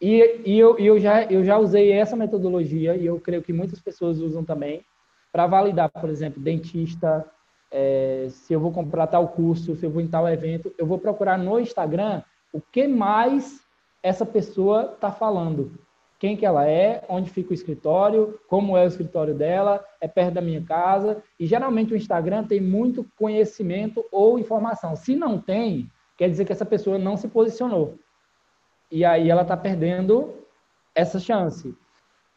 E, 0.00 0.42
e 0.44 0.58
eu, 0.58 0.78
eu, 0.78 0.98
já, 0.98 1.24
eu 1.24 1.42
já 1.44 1.58
usei 1.58 1.92
essa 1.92 2.16
metodologia, 2.16 2.96
e 2.96 3.06
eu 3.06 3.18
creio 3.18 3.42
que 3.42 3.52
muitas 3.52 3.80
pessoas 3.80 4.20
usam 4.20 4.44
também, 4.44 4.84
para 5.32 5.46
validar, 5.46 5.90
por 5.90 6.08
exemplo, 6.08 6.42
dentista, 6.42 7.24
é, 7.70 8.26
se 8.30 8.52
eu 8.52 8.60
vou 8.60 8.72
comprar 8.72 9.06
tal 9.06 9.28
curso, 9.28 9.74
se 9.76 9.84
eu 9.84 9.90
vou 9.90 10.00
em 10.00 10.08
tal 10.08 10.28
evento, 10.28 10.72
eu 10.78 10.86
vou 10.86 10.98
procurar 10.98 11.38
no 11.38 11.58
Instagram 11.58 12.22
o 12.52 12.60
que 12.60 12.86
mais 12.86 13.60
essa 14.02 14.24
pessoa 14.24 14.92
está 14.94 15.10
falando. 15.10 15.72
Quem 16.18 16.36
que 16.36 16.46
ela 16.46 16.66
é, 16.66 17.04
onde 17.08 17.28
fica 17.28 17.50
o 17.50 17.54
escritório, 17.54 18.38
como 18.48 18.76
é 18.76 18.84
o 18.84 18.88
escritório 18.88 19.34
dela, 19.34 19.84
é 20.00 20.08
perto 20.08 20.34
da 20.34 20.40
minha 20.40 20.62
casa. 20.62 21.22
E 21.38 21.46
geralmente 21.46 21.92
o 21.92 21.96
Instagram 21.96 22.44
tem 22.44 22.60
muito 22.60 23.04
conhecimento 23.18 24.02
ou 24.10 24.38
informação. 24.38 24.96
Se 24.96 25.14
não 25.14 25.38
tem, 25.38 25.90
quer 26.16 26.30
dizer 26.30 26.46
que 26.46 26.52
essa 26.52 26.64
pessoa 26.64 26.96
não 26.96 27.18
se 27.18 27.28
posicionou 27.28 27.98
e 28.90 29.04
aí 29.04 29.30
ela 29.30 29.42
está 29.42 29.56
perdendo 29.56 30.34
essa 30.94 31.18
chance. 31.18 31.74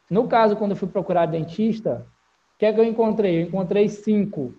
No 0.08 0.26
caso, 0.26 0.56
quando 0.56 0.72
eu 0.72 0.76
fui 0.76 0.88
procurar 0.88 1.26
dentista, 1.26 2.06
o 2.54 2.58
que 2.58 2.66
é 2.66 2.72
que 2.72 2.80
eu 2.80 2.84
encontrei? 2.84 3.42
Eu 3.42 3.46
encontrei 3.46 3.88
cinco. 3.88 4.54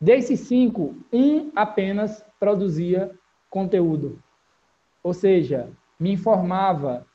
Desses 0.00 0.40
cinco, 0.40 0.96
um 1.12 1.50
apenas 1.54 2.24
produzia 2.38 3.10
conteúdo. 3.50 4.22
Ou 5.02 5.12
seja, 5.12 5.68
me 5.98 6.12
informava, 6.12 7.06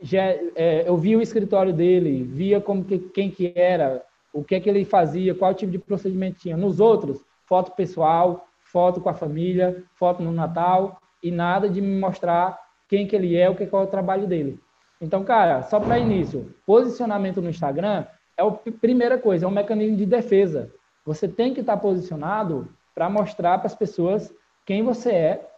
já, 0.00 0.22
é, 0.54 0.84
eu 0.86 0.96
via 0.96 1.18
o 1.18 1.22
escritório 1.22 1.72
dele, 1.72 2.22
via 2.22 2.60
como 2.60 2.84
que, 2.84 2.98
quem 2.98 3.30
que 3.30 3.52
era, 3.56 4.04
o 4.32 4.44
que 4.44 4.54
é 4.54 4.60
que 4.60 4.68
ele 4.68 4.84
fazia, 4.84 5.34
qual 5.34 5.54
tipo 5.54 5.72
de 5.72 5.78
procedimento 5.78 6.38
tinha. 6.38 6.56
Nos 6.56 6.78
outros, 6.78 7.24
foto 7.46 7.72
pessoal, 7.72 8.46
foto 8.60 9.00
com 9.00 9.08
a 9.08 9.14
família, 9.14 9.84
foto 9.94 10.22
no 10.22 10.32
Natal, 10.32 11.00
e 11.22 11.30
nada 11.30 11.68
de 11.68 11.80
me 11.80 11.98
mostrar 11.98 12.58
quem 12.88 13.06
que 13.06 13.16
ele 13.16 13.36
é, 13.36 13.48
o 13.48 13.54
que 13.54 13.64
é 13.64 13.76
o 13.76 13.86
trabalho 13.86 14.26
dele. 14.26 14.60
Então, 15.00 15.24
cara, 15.24 15.62
só 15.62 15.78
para 15.78 15.98
início, 15.98 16.54
posicionamento 16.64 17.42
no 17.42 17.50
Instagram 17.50 18.06
é 18.36 18.42
a 18.42 18.50
primeira 18.50 19.18
coisa, 19.18 19.44
é 19.44 19.48
um 19.48 19.52
mecanismo 19.52 19.96
de 19.96 20.06
defesa. 20.06 20.72
Você 21.04 21.28
tem 21.28 21.52
que 21.54 21.60
estar 21.60 21.76
posicionado 21.76 22.68
para 22.94 23.08
mostrar 23.08 23.58
para 23.58 23.66
as 23.66 23.74
pessoas 23.74 24.32
quem 24.64 24.82
você 24.82 25.10
é, 25.10 25.50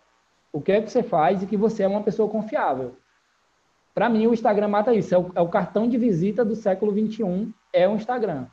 o 0.52 0.60
que 0.60 0.72
é 0.72 0.82
que 0.82 0.90
você 0.90 1.02
faz 1.02 1.42
e 1.42 1.46
que 1.46 1.56
você 1.56 1.82
é 1.82 1.88
uma 1.88 2.02
pessoa 2.02 2.28
confiável. 2.28 2.96
Para 3.94 4.08
mim, 4.08 4.26
o 4.26 4.34
Instagram 4.34 4.68
mata 4.68 4.94
isso. 4.94 5.14
É 5.14 5.18
o, 5.18 5.32
é 5.34 5.40
o, 5.40 5.48
cartão 5.48 5.88
de 5.88 5.98
visita 5.98 6.44
do 6.44 6.54
século 6.54 6.92
21, 6.92 7.52
é 7.72 7.88
o 7.88 7.96
Instagram. 7.96 8.46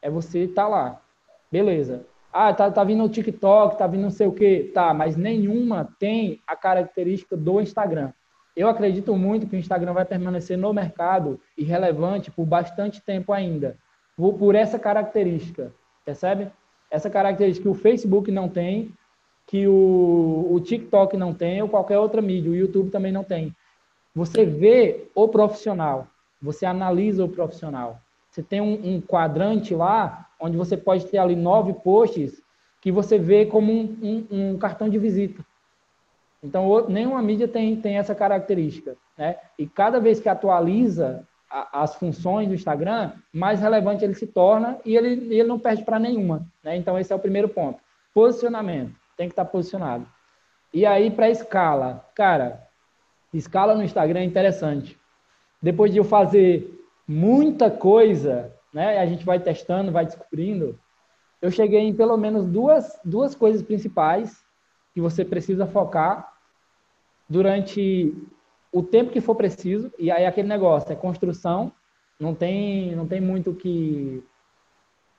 É 0.00 0.08
você 0.08 0.44
estar 0.44 0.62
tá 0.62 0.68
lá. 0.68 1.02
Beleza. 1.50 2.06
Ah, 2.32 2.52
tá, 2.52 2.70
tá 2.70 2.84
vindo 2.84 3.02
o 3.02 3.08
TikTok, 3.08 3.78
tá 3.78 3.86
vindo 3.86 4.02
não 4.02 4.10
sei 4.10 4.26
o 4.26 4.32
quê. 4.32 4.70
Tá, 4.74 4.92
mas 4.92 5.16
nenhuma 5.16 5.88
tem 5.98 6.40
a 6.46 6.54
característica 6.54 7.36
do 7.36 7.60
Instagram. 7.60 8.12
Eu 8.54 8.68
acredito 8.68 9.16
muito 9.16 9.46
que 9.46 9.54
o 9.54 9.58
Instagram 9.58 9.92
vai 9.92 10.04
permanecer 10.04 10.58
no 10.58 10.72
mercado 10.72 11.40
e 11.56 11.62
relevante 11.62 12.30
por 12.30 12.44
bastante 12.44 13.00
tempo 13.00 13.32
ainda, 13.32 13.76
por, 14.16 14.34
por 14.34 14.54
essa 14.56 14.78
característica, 14.80 15.72
percebe? 16.04 16.50
Essa 16.90 17.08
característica 17.08 17.62
que 17.62 17.68
o 17.68 17.80
Facebook 17.80 18.32
não 18.32 18.48
tem, 18.48 18.92
que 19.46 19.68
o, 19.68 20.48
o 20.50 20.60
TikTok 20.60 21.16
não 21.16 21.32
tem, 21.32 21.62
ou 21.62 21.68
qualquer 21.68 21.98
outra 21.98 22.20
mídia, 22.20 22.50
o 22.50 22.56
YouTube 22.56 22.90
também 22.90 23.12
não 23.12 23.22
tem. 23.22 23.54
Você 24.12 24.44
vê 24.44 25.08
o 25.14 25.28
profissional, 25.28 26.08
você 26.42 26.66
analisa 26.66 27.24
o 27.24 27.28
profissional. 27.28 28.00
Você 28.38 28.42
tem 28.44 28.60
um, 28.60 28.94
um 28.94 29.00
quadrante 29.00 29.74
lá 29.74 30.28
onde 30.38 30.56
você 30.56 30.76
pode 30.76 31.06
ter 31.06 31.18
ali 31.18 31.34
nove 31.34 31.72
posts 31.72 32.40
que 32.80 32.92
você 32.92 33.18
vê 33.18 33.44
como 33.44 33.72
um, 33.72 33.98
um, 34.00 34.26
um 34.30 34.58
cartão 34.58 34.88
de 34.88 34.96
visita. 34.96 35.44
Então, 36.40 36.88
nenhuma 36.88 37.20
mídia 37.20 37.48
tem, 37.48 37.74
tem 37.80 37.98
essa 37.98 38.14
característica. 38.14 38.96
Né? 39.16 39.36
E 39.58 39.66
cada 39.66 39.98
vez 39.98 40.20
que 40.20 40.28
atualiza 40.28 41.26
a, 41.50 41.82
as 41.82 41.96
funções 41.96 42.46
do 42.46 42.54
Instagram, 42.54 43.10
mais 43.32 43.58
relevante 43.58 44.04
ele 44.04 44.14
se 44.14 44.28
torna 44.28 44.78
e 44.84 44.96
ele, 44.96 45.34
ele 45.34 45.48
não 45.48 45.58
perde 45.58 45.84
para 45.84 45.98
nenhuma. 45.98 46.46
Né? 46.62 46.76
Então, 46.76 46.96
esse 46.96 47.12
é 47.12 47.16
o 47.16 47.18
primeiro 47.18 47.48
ponto. 47.48 47.80
Posicionamento. 48.14 48.94
Tem 49.16 49.26
que 49.26 49.32
estar 49.32 49.46
tá 49.46 49.50
posicionado. 49.50 50.06
E 50.72 50.86
aí, 50.86 51.10
para 51.10 51.28
escala. 51.28 52.06
Cara, 52.14 52.68
escala 53.34 53.74
no 53.74 53.82
Instagram 53.82 54.20
é 54.20 54.24
interessante. 54.24 54.96
Depois 55.60 55.90
de 55.90 55.98
eu 55.98 56.04
fazer 56.04 56.77
muita 57.08 57.70
coisa, 57.70 58.54
né? 58.72 58.98
A 58.98 59.06
gente 59.06 59.24
vai 59.24 59.40
testando, 59.40 59.90
vai 59.90 60.04
descobrindo. 60.04 60.78
Eu 61.40 61.50
cheguei 61.50 61.80
em 61.80 61.94
pelo 61.94 62.16
menos 62.18 62.44
duas, 62.44 63.00
duas 63.02 63.34
coisas 63.34 63.62
principais 63.62 64.44
que 64.92 65.00
você 65.00 65.24
precisa 65.24 65.66
focar 65.66 66.30
durante 67.28 68.14
o 68.70 68.82
tempo 68.82 69.10
que 69.10 69.22
for 69.22 69.34
preciso. 69.34 69.90
E 69.98 70.10
aí 70.10 70.26
aquele 70.26 70.48
negócio 70.48 70.92
é 70.92 70.96
construção, 70.96 71.72
não 72.20 72.34
tem 72.34 72.94
não 72.94 73.06
tem 73.06 73.20
muito 73.20 73.54
que 73.54 74.22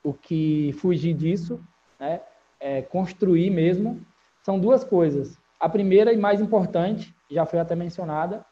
o 0.02 0.14
que 0.14 0.72
fugir 0.74 1.14
disso, 1.14 1.60
né? 1.98 2.20
É 2.60 2.82
construir 2.82 3.50
mesmo. 3.50 4.00
São 4.42 4.58
duas 4.58 4.84
coisas. 4.84 5.38
A 5.58 5.68
primeira 5.68 6.12
e 6.12 6.16
mais 6.16 6.40
importante, 6.40 7.14
já 7.30 7.44
foi 7.44 7.58
até 7.58 7.74
mencionada, 7.74 8.44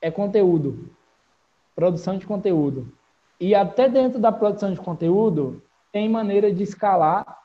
é 0.00 0.10
conteúdo. 0.10 0.95
Produção 1.76 2.18
de 2.18 2.26
conteúdo. 2.26 2.92
E 3.38 3.54
até 3.54 3.88
dentro 3.88 4.18
da 4.18 4.32
produção 4.32 4.72
de 4.72 4.80
conteúdo, 4.80 5.62
tem 5.92 6.08
maneira 6.08 6.52
de 6.52 6.62
escalar 6.62 7.38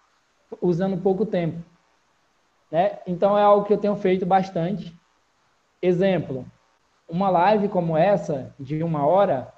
usando 0.61 1.01
pouco 1.01 1.25
tempo. 1.25 1.63
Né? 2.71 2.99
Então, 3.05 3.37
é 3.37 3.43
algo 3.43 3.65
que 3.65 3.73
eu 3.73 3.77
tenho 3.77 3.95
feito 3.97 4.25
bastante. 4.25 4.97
Exemplo, 5.81 6.45
uma 7.07 7.29
live 7.29 7.67
como 7.67 7.97
essa, 7.97 8.55
de 8.57 8.81
uma 8.81 9.05
hora, 9.05 9.53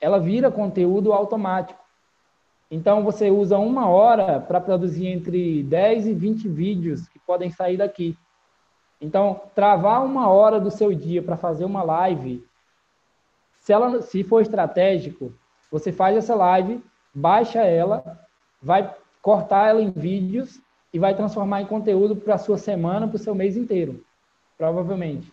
ela 0.00 0.20
vira 0.20 0.50
conteúdo 0.50 1.12
automático. 1.12 1.80
Então, 2.70 3.02
você 3.02 3.30
usa 3.30 3.58
uma 3.58 3.88
hora 3.88 4.40
para 4.40 4.60
produzir 4.60 5.08
entre 5.08 5.64
10 5.64 6.06
e 6.06 6.14
20 6.14 6.48
vídeos 6.48 7.08
que 7.08 7.18
podem 7.18 7.50
sair 7.50 7.76
daqui. 7.76 8.16
Então, 9.00 9.40
travar 9.54 10.04
uma 10.04 10.28
hora 10.28 10.60
do 10.60 10.70
seu 10.70 10.94
dia 10.94 11.22
para 11.22 11.36
fazer 11.36 11.64
uma 11.64 11.82
live, 11.82 12.45
se, 13.66 13.72
ela, 13.72 14.00
se 14.00 14.22
for 14.22 14.40
estratégico, 14.40 15.34
você 15.72 15.90
faz 15.90 16.16
essa 16.16 16.36
live, 16.36 16.80
baixa 17.12 17.64
ela, 17.64 18.24
vai 18.62 18.94
cortar 19.20 19.70
ela 19.70 19.82
em 19.82 19.90
vídeos 19.90 20.60
e 20.94 21.00
vai 21.00 21.16
transformar 21.16 21.62
em 21.62 21.66
conteúdo 21.66 22.14
para 22.14 22.36
a 22.36 22.38
sua 22.38 22.58
semana, 22.58 23.08
para 23.08 23.16
o 23.16 23.18
seu 23.18 23.34
mês 23.34 23.56
inteiro, 23.56 24.04
provavelmente. 24.56 25.32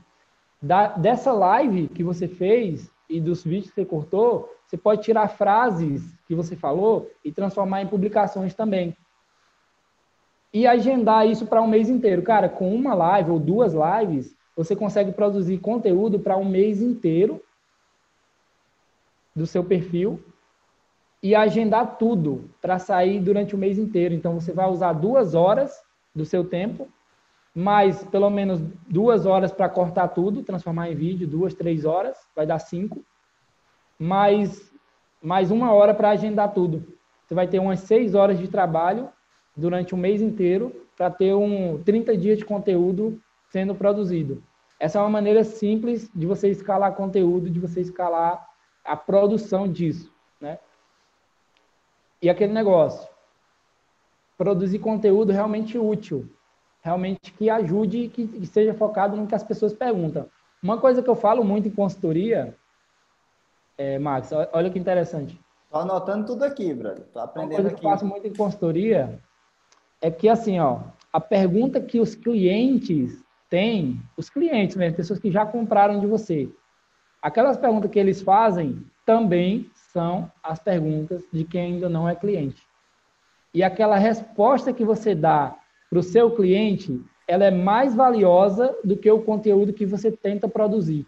Da, 0.59 0.87
dessa 0.87 1.31
live 1.31 1.87
que 1.89 2.03
você 2.03 2.27
fez 2.27 2.89
e 3.07 3.21
dos 3.21 3.43
vídeos 3.43 3.69
que 3.69 3.75
você 3.75 3.85
cortou, 3.85 4.51
você 4.65 4.77
pode 4.77 5.03
tirar 5.03 5.27
frases 5.27 6.01
que 6.25 6.33
você 6.33 6.55
falou 6.55 7.11
e 7.23 7.31
transformar 7.31 7.83
em 7.83 7.87
publicações 7.87 8.55
também. 8.55 8.97
E 10.51 10.65
agendar 10.65 11.27
isso 11.27 11.45
para 11.45 11.61
um 11.61 11.67
mês 11.67 11.87
inteiro. 11.87 12.23
Cara, 12.23 12.49
com 12.49 12.73
uma 12.73 12.95
live 12.95 13.29
ou 13.29 13.39
duas 13.39 13.73
lives, 13.75 14.35
você 14.55 14.75
consegue 14.75 15.11
produzir 15.11 15.59
conteúdo 15.59 16.17
para 16.17 16.35
um 16.35 16.45
mês 16.45 16.81
inteiro 16.81 17.39
do 19.35 19.45
seu 19.45 19.63
perfil 19.63 20.19
e 21.21 21.33
agendar 21.33 21.97
tudo 21.97 22.49
para 22.61 22.77
sair 22.77 23.19
durante 23.19 23.55
o 23.55 23.57
mês 23.57 23.77
inteiro. 23.77 24.13
Então, 24.13 24.39
você 24.39 24.51
vai 24.51 24.69
usar 24.69 24.93
duas 24.93 25.33
horas 25.33 25.81
do 26.13 26.25
seu 26.25 26.43
tempo, 26.43 26.87
mais 27.55 28.03
pelo 28.05 28.29
menos 28.29 28.61
duas 28.87 29.25
horas 29.25 29.51
para 29.51 29.69
cortar 29.69 30.09
tudo, 30.09 30.43
transformar 30.43 30.89
em 30.89 30.95
vídeo, 30.95 31.27
duas, 31.27 31.53
três 31.53 31.85
horas, 31.85 32.17
vai 32.35 32.45
dar 32.45 32.59
cinco, 32.59 33.03
mais, 33.97 34.71
mais 35.21 35.49
uma 35.49 35.71
hora 35.71 35.93
para 35.93 36.09
agendar 36.09 36.53
tudo. 36.53 36.85
Você 37.25 37.33
vai 37.33 37.47
ter 37.47 37.59
umas 37.59 37.79
seis 37.79 38.15
horas 38.15 38.37
de 38.37 38.47
trabalho 38.47 39.09
durante 39.55 39.93
o 39.93 39.97
mês 39.97 40.21
inteiro 40.21 40.73
para 40.97 41.09
ter 41.09 41.33
um 41.33 41.81
30 41.83 42.17
dias 42.17 42.37
de 42.37 42.45
conteúdo 42.45 43.19
sendo 43.49 43.73
produzido. 43.73 44.43
Essa 44.79 44.99
é 44.99 45.01
uma 45.01 45.09
maneira 45.09 45.43
simples 45.43 46.09
de 46.13 46.25
você 46.25 46.49
escalar 46.49 46.93
conteúdo, 46.95 47.49
de 47.49 47.59
você 47.59 47.79
escalar 47.79 48.45
a 48.83 48.95
produção 48.95 49.71
disso, 49.71 50.11
né? 50.39 50.59
E 52.21 52.29
aquele 52.29 52.53
negócio, 52.53 53.07
produzir 54.37 54.79
conteúdo 54.79 55.31
realmente 55.31 55.77
útil, 55.77 56.29
realmente 56.81 57.31
que 57.31 57.49
ajude 57.49 57.97
e 58.03 58.09
que, 58.09 58.27
que 58.27 58.45
seja 58.45 58.73
focado 58.73 59.15
no 59.15 59.27
que 59.27 59.35
as 59.35 59.43
pessoas 59.43 59.73
perguntam. 59.73 60.27
Uma 60.61 60.77
coisa 60.77 61.01
que 61.01 61.09
eu 61.09 61.15
falo 61.15 61.43
muito 61.43 61.67
em 61.67 61.71
consultoria, 61.71 62.55
é, 63.77 63.99
Max, 63.99 64.31
olha 64.51 64.69
que 64.69 64.79
interessante. 64.79 65.39
Estou 65.65 65.81
anotando 65.81 66.27
tudo 66.27 66.43
aqui, 66.43 66.73
brother. 66.73 67.03
Estou 67.03 67.21
aprendendo 67.21 67.51
Uma 67.51 67.55
coisa 67.55 67.69
aqui. 67.69 67.79
que 67.79 67.85
eu 67.85 67.91
faço 67.91 68.05
muito 68.05 68.27
em 68.27 68.33
consultoria 68.33 69.19
é 70.01 70.11
que, 70.11 70.29
assim, 70.29 70.59
ó, 70.59 70.81
a 71.11 71.19
pergunta 71.19 71.81
que 71.81 71.99
os 71.99 72.15
clientes 72.15 73.23
têm, 73.49 73.99
os 74.17 74.29
clientes 74.29 74.75
mesmo, 74.75 74.95
pessoas 74.95 75.19
que 75.19 75.31
já 75.31 75.45
compraram 75.45 75.99
de 75.99 76.05
você, 76.05 76.49
Aquelas 77.23 77.55
perguntas 77.55 77.89
que 77.89 77.97
eles 77.97 78.21
fazem 78.21 78.85
também 79.05 79.71
são 79.93 80.29
as 80.43 80.59
perguntas 80.59 81.23
de 81.31 81.45
quem 81.45 81.75
ainda 81.75 81.87
não 81.87 82.07
é 82.07 82.13
cliente. 82.13 82.61
E 83.53 83.63
aquela 83.63 83.95
resposta 83.95 84.73
que 84.73 84.83
você 84.83 85.15
dá 85.15 85.55
para 85.89 85.99
o 85.99 86.03
seu 86.03 86.31
cliente, 86.31 87.01
ela 87.25 87.45
é 87.45 87.51
mais 87.51 87.95
valiosa 87.95 88.75
do 88.83 88.97
que 88.97 89.09
o 89.09 89.21
conteúdo 89.21 89.71
que 89.71 89.85
você 89.85 90.11
tenta 90.11 90.49
produzir. 90.49 91.07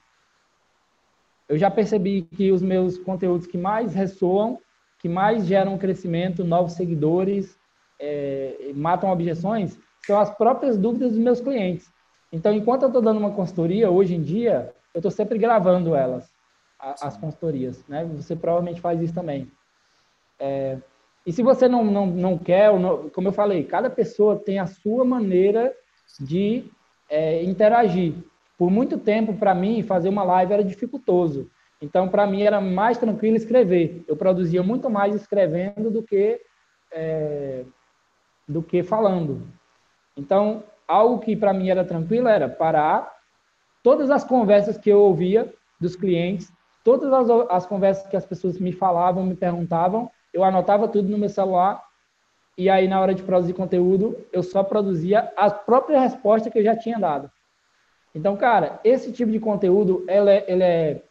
Eu 1.49 1.58
já 1.58 1.69
percebi 1.69 2.21
que 2.21 2.49
os 2.49 2.62
meus 2.62 2.97
conteúdos 2.97 3.45
que 3.45 3.58
mais 3.58 3.93
ressoam, 3.93 4.58
que 4.99 5.10
mais 5.10 5.45
geram 5.45 5.78
crescimento, 5.78 6.45
novos 6.45 6.73
seguidores, 6.73 7.60
é, 7.99 8.71
matam 8.73 9.12
objeções, 9.12 9.78
são 10.06 10.17
as 10.17 10.30
próprias 10.30 10.78
dúvidas 10.78 11.12
dos 11.12 11.19
meus 11.19 11.41
clientes. 11.41 11.91
Então, 12.32 12.54
enquanto 12.54 12.84
eu 12.84 12.88
estou 12.88 13.01
dando 13.01 13.19
uma 13.19 13.32
consultoria, 13.32 13.91
hoje 13.91 14.15
em 14.15 14.21
dia, 14.21 14.73
eu 14.96 15.00
estou 15.00 15.12
sempre 15.12 15.38
gravando 15.38 15.94
elas, 15.94 16.32
a, 16.80 17.08
as 17.08 17.18
consultorias, 17.18 17.84
né? 17.86 18.06
Você 18.16 18.34
provavelmente 18.34 18.80
faz 18.80 19.02
isso 19.02 19.14
também. 19.14 19.52
É, 20.40 20.78
e 21.26 21.34
se 21.34 21.44
você 21.44 21.68
não, 21.68 21.84
não, 21.84 22.08
não 22.08 22.38
quer, 22.38 22.74
não, 22.80 23.10
como 23.10 23.28
eu 23.28 23.34
falei, 23.34 23.66
cada 23.66 23.90
pessoa 23.90 24.38
tem 24.38 24.58
a 24.58 24.66
sua 24.66 25.04
maneira 25.04 25.76
de 26.18 26.64
é, 27.10 27.44
interagir. 27.44 28.14
Por 28.58 28.72
muito 28.72 28.98
tempo, 28.98 29.34
para 29.34 29.54
mim, 29.54 29.84
fazer 29.84 30.08
uma 30.08 30.24
live 30.24 30.54
era 30.54 30.64
dificultoso. 30.64 31.52
Então, 31.82 32.08
para 32.08 32.26
mim, 32.26 32.44
era 32.44 32.62
mais 32.62 32.98
tranquilo 32.98 33.36
escrever. 33.36 34.06
Eu 34.08 34.16
produzia 34.16 34.64
muito 34.64 34.90
mais 34.90 35.14
escrevendo 35.14 35.92
do 35.92 36.02
que, 36.02 36.40
é, 36.90 37.66
do 38.48 38.64
que 38.64 38.82
falando. 38.82 39.46
Então, 40.16 40.64
algo 40.88 41.20
que 41.20 41.36
para 41.36 41.54
mim 41.54 41.70
era 41.70 41.84
tranquilo 41.84 42.30
era 42.30 42.48
parar, 42.48 43.12
todas 43.86 44.10
as 44.10 44.24
conversas 44.24 44.80
que 44.80 44.89
eu 44.89 45.00
ouvia 45.00 45.54
dos 45.80 45.95
clientes, 45.95 46.52
todas 46.84 47.13
as, 47.13 47.30
as 47.52 47.67
conversas 47.67 48.08
que 48.08 48.17
as 48.17 48.26
pessoas 48.26 48.58
me 48.58 48.71
falavam, 48.71 49.24
me 49.24 49.36
perguntavam, 49.36 50.10
eu 50.34 50.43
anotava 50.43 50.88
tudo 50.88 51.08
no 51.08 51.19
meu 51.19 51.30
celular 51.30 51.84
e 52.58 52.67
aí 52.67 52.88
na 52.88 53.00
hora 53.00 53.13
de 53.13 53.21
produzir 53.21 53.54
conteúdo, 53.54 54.17
eu 54.34 54.41
só 54.41 54.63
produzia 54.63 55.32
a 55.38 55.52
própria 55.52 56.00
resposta 56.00 56.50
que 56.50 56.58
eu 56.58 56.63
já 56.63 56.76
tinha 56.76 56.98
dado. 56.98 57.30
Então, 58.15 58.36
cara, 58.36 58.80
esse 58.84 59.12
tipo 59.12 59.32
de 59.32 59.39
conteúdo 59.39 60.04
ele 60.08 60.32
é, 60.32 60.45
ele 60.48 60.63
é 60.63 61.04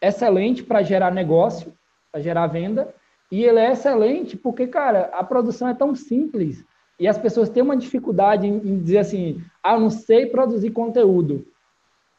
excelente 0.00 0.62
para 0.62 0.82
gerar 0.82 1.10
negócio, 1.10 1.70
para 2.10 2.22
gerar 2.22 2.46
venda, 2.46 2.94
e 3.30 3.44
ele 3.44 3.58
é 3.58 3.72
excelente 3.72 4.38
porque, 4.38 4.66
cara, 4.66 5.10
a 5.12 5.22
produção 5.22 5.68
é 5.68 5.74
tão 5.74 5.94
simples 5.94 6.64
e 6.98 7.06
as 7.06 7.18
pessoas 7.18 7.50
têm 7.50 7.62
uma 7.62 7.76
dificuldade 7.76 8.46
em, 8.46 8.56
em 8.56 8.78
dizer 8.78 8.98
assim, 8.98 9.44
ah, 9.62 9.78
não 9.78 9.90
sei 9.90 10.24
produzir 10.24 10.70
conteúdo 10.70 11.46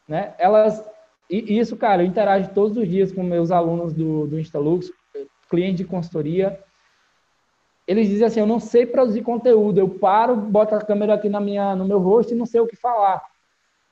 né? 0.08 0.34
Elas 0.38 0.82
e 1.30 1.58
isso, 1.58 1.76
cara, 1.76 2.02
eu 2.02 2.06
interajo 2.06 2.50
todos 2.54 2.76
os 2.76 2.88
dias 2.88 3.12
com 3.12 3.22
meus 3.22 3.50
alunos 3.50 3.92
do, 3.92 4.26
do 4.26 4.40
Instalux, 4.40 4.90
cliente 5.50 5.78
de 5.78 5.84
consultoria. 5.84 6.58
Eles 7.86 8.08
dizem 8.08 8.26
assim: 8.26 8.40
eu 8.40 8.46
não 8.46 8.58
sei 8.58 8.86
produzir 8.86 9.22
conteúdo, 9.22 9.78
eu 9.78 9.88
paro, 9.90 10.34
boto 10.34 10.74
a 10.74 10.80
câmera 10.80 11.14
aqui 11.14 11.28
na 11.28 11.40
minha, 11.40 11.76
no 11.76 11.86
meu 11.86 11.98
rosto 11.98 12.32
e 12.32 12.36
não 12.36 12.46
sei 12.46 12.60
o 12.60 12.66
que 12.66 12.76
falar. 12.76 13.22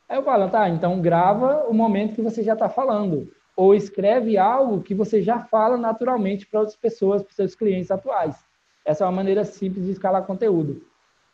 Aí 0.09 0.17
eu 0.17 0.23
falo, 0.23 0.49
tá, 0.49 0.69
então 0.69 1.01
grava 1.01 1.67
o 1.69 1.75
momento 1.75 2.15
que 2.15 2.23
você 2.23 2.43
já 2.43 2.55
está 2.55 2.69
falando. 2.69 3.31
Ou 3.57 3.75
escreve 3.75 4.39
algo 4.39 4.83
que 4.83 4.95
você 4.95 5.21
já 5.21 5.41
fala 5.41 5.77
naturalmente 5.77 6.47
para 6.47 6.61
outras 6.61 6.77
pessoas, 6.77 7.23
para 7.23 7.33
seus 7.33 7.55
clientes 7.55 7.91
atuais. 7.91 8.37
Essa 8.85 9.05
é 9.05 9.07
uma 9.07 9.13
maneira 9.13 9.45
simples 9.45 9.85
de 9.85 9.93
escalar 9.93 10.25
conteúdo. 10.25 10.87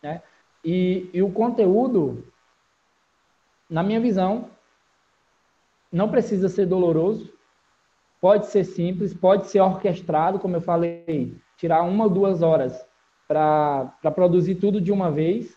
Né? 0.02 0.22
E, 0.64 1.10
e 1.12 1.22
o 1.22 1.30
conteúdo, 1.30 2.24
na 3.68 3.82
minha 3.82 4.00
visão, 4.00 4.48
não 5.92 6.08
precisa 6.08 6.48
ser 6.48 6.66
doloroso, 6.66 7.30
pode 8.20 8.46
ser 8.46 8.64
simples, 8.64 9.12
pode 9.12 9.48
ser 9.48 9.60
orquestrado, 9.60 10.38
como 10.38 10.56
eu 10.56 10.60
falei, 10.60 11.36
tirar 11.56 11.82
uma 11.82 12.04
ou 12.04 12.10
duas 12.10 12.40
horas 12.40 12.84
para 13.28 14.10
produzir 14.14 14.54
tudo 14.56 14.80
de 14.80 14.90
uma 14.90 15.10
vez. 15.10 15.56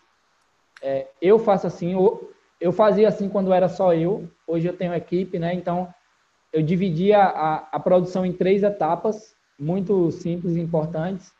É, 0.82 1.08
eu 1.22 1.38
faço 1.38 1.66
assim, 1.66 1.94
eu, 1.94 2.32
eu 2.60 2.72
fazia 2.72 3.08
assim 3.08 3.28
quando 3.28 3.52
era 3.52 3.68
só 3.68 3.94
eu, 3.94 4.28
hoje 4.46 4.66
eu 4.68 4.76
tenho 4.76 4.94
equipe, 4.94 5.38
né? 5.38 5.54
Então 5.54 5.88
eu 6.52 6.62
dividi 6.62 7.12
a, 7.12 7.24
a, 7.24 7.56
a, 7.72 7.80
produção 7.80 8.24
em 8.24 8.32
três 8.32 8.62
etapas, 8.62 9.34
muito 9.58 10.10
simples 10.10 10.56
e 10.56 10.60
importantes. 10.60 11.32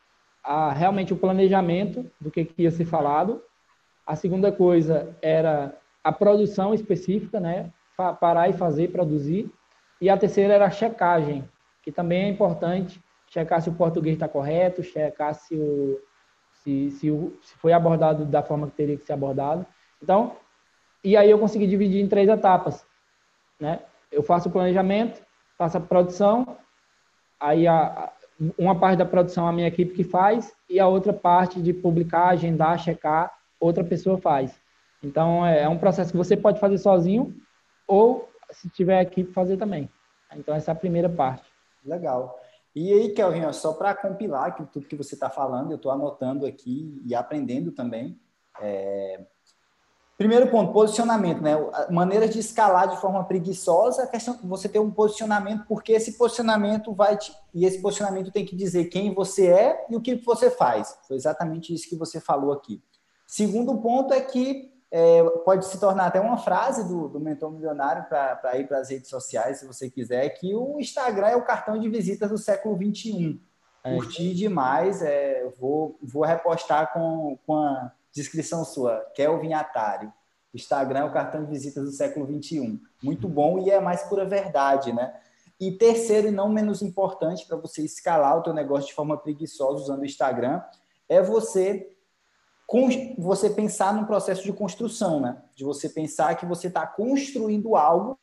A, 0.43 0.71
realmente 0.71 1.13
o 1.13 1.17
planejamento 1.17 2.09
do 2.19 2.31
que, 2.31 2.45
que 2.45 2.63
ia 2.63 2.71
ser 2.71 2.85
falado. 2.85 3.41
A 4.05 4.15
segunda 4.15 4.51
coisa 4.51 5.15
era 5.21 5.77
a 6.03 6.11
produção 6.11 6.73
específica, 6.73 7.39
né? 7.39 7.71
Parar 7.97 8.47
e 8.49 8.53
fazer, 8.53 8.91
produzir. 8.91 9.51
E 9.99 10.09
a 10.09 10.17
terceira 10.17 10.53
era 10.53 10.65
a 10.67 10.71
checagem, 10.71 11.49
que 11.81 11.91
também 11.91 12.25
é 12.25 12.29
importante, 12.29 13.01
checar 13.27 13.61
se 13.61 13.69
o 13.69 13.73
português 13.73 14.15
está 14.15 14.27
correto, 14.27 14.83
checar 14.83 15.33
se, 15.33 15.55
o, 15.55 15.99
se, 16.53 16.91
se, 16.91 17.09
o, 17.09 17.35
se 17.41 17.55
foi 17.57 17.73
abordado 17.73 18.23
da 18.23 18.43
forma 18.43 18.67
que 18.67 18.75
teria 18.75 18.97
que 18.97 19.03
ser 19.03 19.13
abordado. 19.13 19.65
Então, 20.01 20.37
e 21.03 21.17
aí 21.17 21.29
eu 21.29 21.39
consegui 21.39 21.65
dividir 21.65 22.03
em 22.03 22.07
três 22.07 22.29
etapas, 22.29 22.85
né? 23.59 23.79
Eu 24.11 24.21
faço 24.21 24.47
o 24.47 24.51
planejamento, 24.51 25.21
faço 25.57 25.77
a 25.77 25.81
produção, 25.81 26.57
aí 27.39 27.67
a, 27.67 28.11
uma 28.57 28.79
parte 28.79 28.99
da 28.99 29.05
produção 29.05 29.47
a 29.47 29.51
minha 29.51 29.67
equipe 29.67 29.95
que 29.95 30.03
faz 30.03 30.55
e 30.69 30.79
a 30.79 30.87
outra 30.87 31.13
parte 31.13 31.61
de 31.61 31.73
publicar, 31.73 32.29
agendar, 32.29 32.77
checar, 32.79 33.33
outra 33.59 33.83
pessoa 33.83 34.17
faz. 34.17 34.59
Então 35.03 35.45
é, 35.45 35.63
é 35.63 35.69
um 35.69 35.77
processo 35.77 36.11
que 36.11 36.17
você 36.17 36.37
pode 36.37 36.59
fazer 36.59 36.77
sozinho 36.77 37.35
ou 37.87 38.29
se 38.51 38.69
tiver 38.69 39.01
equipe 39.01 39.31
fazer 39.33 39.57
também. 39.57 39.89
Então 40.35 40.53
essa 40.53 40.71
é 40.71 40.73
a 40.73 40.75
primeira 40.75 41.09
parte. 41.09 41.49
Legal. 41.83 42.39
E 42.75 42.93
aí, 42.93 43.13
Kelvin, 43.13 43.51
só 43.53 43.73
para 43.73 43.95
compilar 43.95 44.55
tudo 44.71 44.87
que 44.87 44.95
você 44.95 45.15
está 45.15 45.29
falando, 45.29 45.71
eu 45.71 45.77
estou 45.77 45.91
anotando 45.91 46.45
aqui 46.45 47.01
e 47.05 47.15
aprendendo 47.15 47.71
também. 47.71 48.19
É, 48.61 49.25
Primeiro 50.17 50.49
ponto, 50.49 50.73
posicionamento, 50.73 51.43
né? 51.43 51.53
Maneira 51.91 52.27
de 52.27 52.39
escalar 52.39 52.89
de 52.89 52.99
forma 52.99 53.23
preguiçosa, 53.23 54.01
a 54.01 54.07
questão 54.07 54.35
você 54.45 54.67
ter 54.67 54.79
um 54.79 54.89
posicionamento, 54.89 55.63
porque 55.67 55.91
esse 55.91 56.17
posicionamento 56.17 56.91
vai 56.91 57.15
te, 57.15 57.31
e 57.53 57.65
esse 57.65 57.79
posicionamento 57.79 58.31
tem 58.31 58.43
que 58.43 58.55
dizer 58.55 58.85
quem 58.85 59.13
você 59.13 59.45
é 59.45 59.85
e 59.91 59.95
o 59.95 60.01
que 60.01 60.15
você 60.15 60.49
faz. 60.49 60.97
Foi 61.07 61.15
exatamente 61.15 61.71
isso 61.71 61.87
que 61.87 61.95
você 61.95 62.19
falou 62.19 62.51
aqui. 62.51 62.81
Segundo 63.27 63.77
ponto 63.77 64.11
é 64.11 64.19
que 64.19 64.73
é, 64.91 65.23
pode 65.43 65.65
se 65.65 65.79
tornar 65.79 66.07
até 66.07 66.19
uma 66.19 66.37
frase 66.37 66.87
do, 66.87 67.09
do 67.09 67.19
mentor 67.19 67.51
milionário 67.51 68.05
para 68.05 68.57
ir 68.57 68.67
para 68.67 68.79
as 68.79 68.89
redes 68.89 69.09
sociais, 69.09 69.59
se 69.59 69.67
você 69.67 69.89
quiser, 69.89 70.29
que 70.29 70.55
o 70.55 70.79
Instagram 70.79 71.27
é 71.27 71.35
o 71.35 71.45
cartão 71.45 71.77
de 71.77 71.89
visitas 71.89 72.29
do 72.29 72.37
século 72.37 72.75
21. 72.75 73.39
É. 73.83 73.93
Curti 73.95 74.33
demais, 74.33 75.01
é, 75.01 75.47
vou, 75.59 75.97
vou 76.01 76.23
repostar 76.23 76.91
com, 76.93 77.37
com 77.45 77.55
a 77.55 77.91
Descrição 78.11 78.65
sua, 78.65 79.05
Kelvin 79.13 79.53
Atari. 79.53 80.09
Instagram 80.53 81.01
é 81.01 81.03
o 81.03 81.13
cartão 81.13 81.43
de 81.43 81.51
visitas 81.51 81.85
do 81.85 81.91
século 81.91 82.25
XXI. 82.25 82.81
Muito 83.03 83.29
bom 83.29 83.59
e 83.59 83.69
é 83.69 83.79
mais 83.79 84.03
pura 84.03 84.25
verdade, 84.25 84.91
né? 84.91 85.13
E 85.59 85.71
terceiro 85.71 86.27
e 86.27 86.31
não 86.31 86.49
menos 86.49 86.81
importante 86.81 87.45
para 87.45 87.57
você 87.57 87.83
escalar 87.83 88.37
o 88.37 88.41
teu 88.41 88.53
negócio 88.53 88.87
de 88.87 88.95
forma 88.95 89.17
preguiçosa 89.17 89.83
usando 89.83 90.01
o 90.01 90.05
Instagram 90.05 90.61
é 91.07 91.21
você 91.21 91.95
você 93.17 93.49
pensar 93.49 93.93
num 93.93 94.05
processo 94.05 94.43
de 94.43 94.51
construção, 94.51 95.19
né? 95.21 95.41
De 95.55 95.63
você 95.63 95.87
pensar 95.87 96.35
que 96.35 96.45
você 96.45 96.67
está 96.67 96.85
construindo 96.85 97.75
algo 97.75 98.19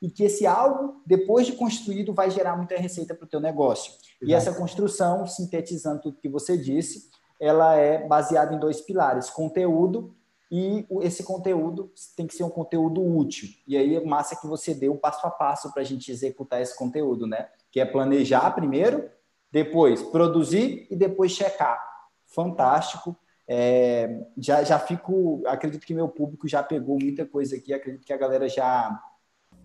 e 0.00 0.08
que 0.08 0.24
esse 0.24 0.46
algo, 0.46 1.02
depois 1.04 1.46
de 1.46 1.52
construído, 1.52 2.14
vai 2.14 2.30
gerar 2.30 2.56
muita 2.56 2.76
receita 2.76 3.14
para 3.14 3.24
o 3.24 3.28
teu 3.28 3.40
negócio. 3.40 3.92
Exato. 3.92 4.16
E 4.22 4.32
essa 4.32 4.54
construção, 4.54 5.26
sintetizando 5.26 6.02
tudo 6.02 6.20
que 6.20 6.28
você 6.28 6.56
disse, 6.56 7.10
ela 7.38 7.74
é 7.76 8.06
baseada 8.06 8.54
em 8.54 8.58
dois 8.58 8.80
pilares: 8.80 9.28
conteúdo 9.28 10.14
e 10.50 10.86
esse 11.02 11.22
conteúdo 11.22 11.92
tem 12.16 12.26
que 12.26 12.34
ser 12.34 12.42
um 12.42 12.50
conteúdo 12.50 13.02
útil. 13.02 13.48
E 13.66 13.76
aí 13.76 13.94
é 13.96 14.04
massa 14.04 14.34
que 14.34 14.46
você 14.46 14.74
deu 14.74 14.92
um 14.92 14.96
passo 14.96 15.24
a 15.26 15.30
passo 15.30 15.72
para 15.72 15.82
a 15.82 15.84
gente 15.84 16.10
executar 16.10 16.60
esse 16.60 16.76
conteúdo, 16.76 17.26
né? 17.26 17.48
Que 17.70 17.80
é 17.80 17.84
planejar 17.84 18.50
primeiro, 18.52 19.08
depois 19.50 20.02
produzir 20.02 20.86
e 20.90 20.96
depois 20.96 21.32
checar. 21.32 21.80
Fantástico. 22.26 23.16
É, 23.52 24.28
já, 24.38 24.62
já 24.62 24.78
fico, 24.78 25.42
acredito 25.44 25.84
que 25.84 25.92
meu 25.92 26.08
público 26.08 26.46
já 26.46 26.62
pegou 26.62 26.96
muita 27.00 27.26
coisa 27.26 27.56
aqui, 27.56 27.74
acredito 27.74 28.06
que 28.06 28.12
a 28.12 28.16
galera 28.16 28.48
já 28.48 29.02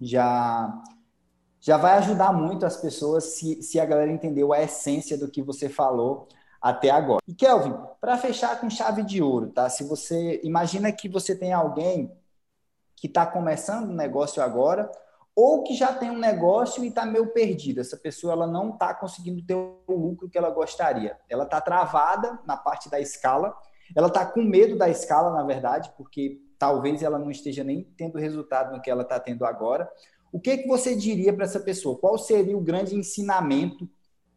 já 0.02 0.82
já 1.60 1.78
vai 1.78 2.00
ajudar 2.00 2.34
muito 2.34 2.65
as 2.65 2.78
pessoas 2.78 3.24
se, 3.36 3.62
se 3.62 3.80
a 3.80 3.86
galera 3.86 4.12
entendeu 4.12 4.52
a 4.52 4.62
essência 4.62 5.15
do 5.15 5.30
que 5.30 5.41
você 5.41 5.69
falou 5.69 6.28
até 6.60 6.89
agora. 6.89 7.21
E 7.28 7.34
Kelvin, 7.36 7.76
para 8.02 8.17
fechar 8.17 8.60
com 8.60 8.69
chave 8.71 9.04
de 9.04 9.21
ouro, 9.21 9.52
tá? 9.52 9.69
Se 9.69 9.84
você 9.84 10.41
imagina 10.43 10.91
que 10.91 11.08
você 11.08 11.36
tem 11.36 11.54
alguém 11.54 12.12
que 12.95 13.06
está 13.06 13.24
começando 13.24 13.89
um 13.89 13.95
negócio 13.95 14.41
agora, 14.41 14.91
ou 15.36 15.62
que 15.62 15.76
já 15.76 15.93
tem 15.93 16.10
um 16.10 16.17
negócio 16.17 16.84
e 16.84 16.88
está 16.88 17.06
meio 17.06 17.28
perdido. 17.28 17.82
Essa 17.82 17.98
pessoa 17.98 18.34
ela 18.34 18.48
não 18.48 18.69
está 18.69 18.95
conseguindo 18.95 19.43
ter 19.43 19.54
o 19.54 19.82
lucro 19.88 20.30
que 20.30 20.38
ela 20.38 20.50
gostaria. 20.50 21.19
Ela 21.30 21.43
está 21.43 21.62
travada 21.62 22.39
na 22.45 22.58
parte 22.58 22.89
da 22.89 23.00
escala. 23.00 23.56
Ela 23.95 24.08
está 24.08 24.26
com 24.26 24.41
medo 24.41 24.78
da 24.78 24.89
escala, 24.89 25.32
na 25.32 25.43
verdade, 25.43 25.91
porque 25.98 26.41
talvez 26.58 27.04
ela 27.04 27.19
não 27.19 27.30
esteja 27.30 27.63
nem 27.63 27.84
tendo 27.98 28.17
resultado 28.17 28.74
no 28.74 28.82
que 28.82 28.89
ela 28.89 29.04
está 29.04 29.19
tendo 29.19 29.45
agora. 29.45 29.89
O 30.32 30.39
que, 30.39 30.58
que 30.58 30.67
você 30.67 30.95
diria 30.95 31.34
para 31.34 31.45
essa 31.45 31.60
pessoa? 31.60 31.98
Qual 31.98 32.17
seria 32.17 32.58
o 32.58 32.62
grande 32.62 32.95
ensinamento 32.95 33.89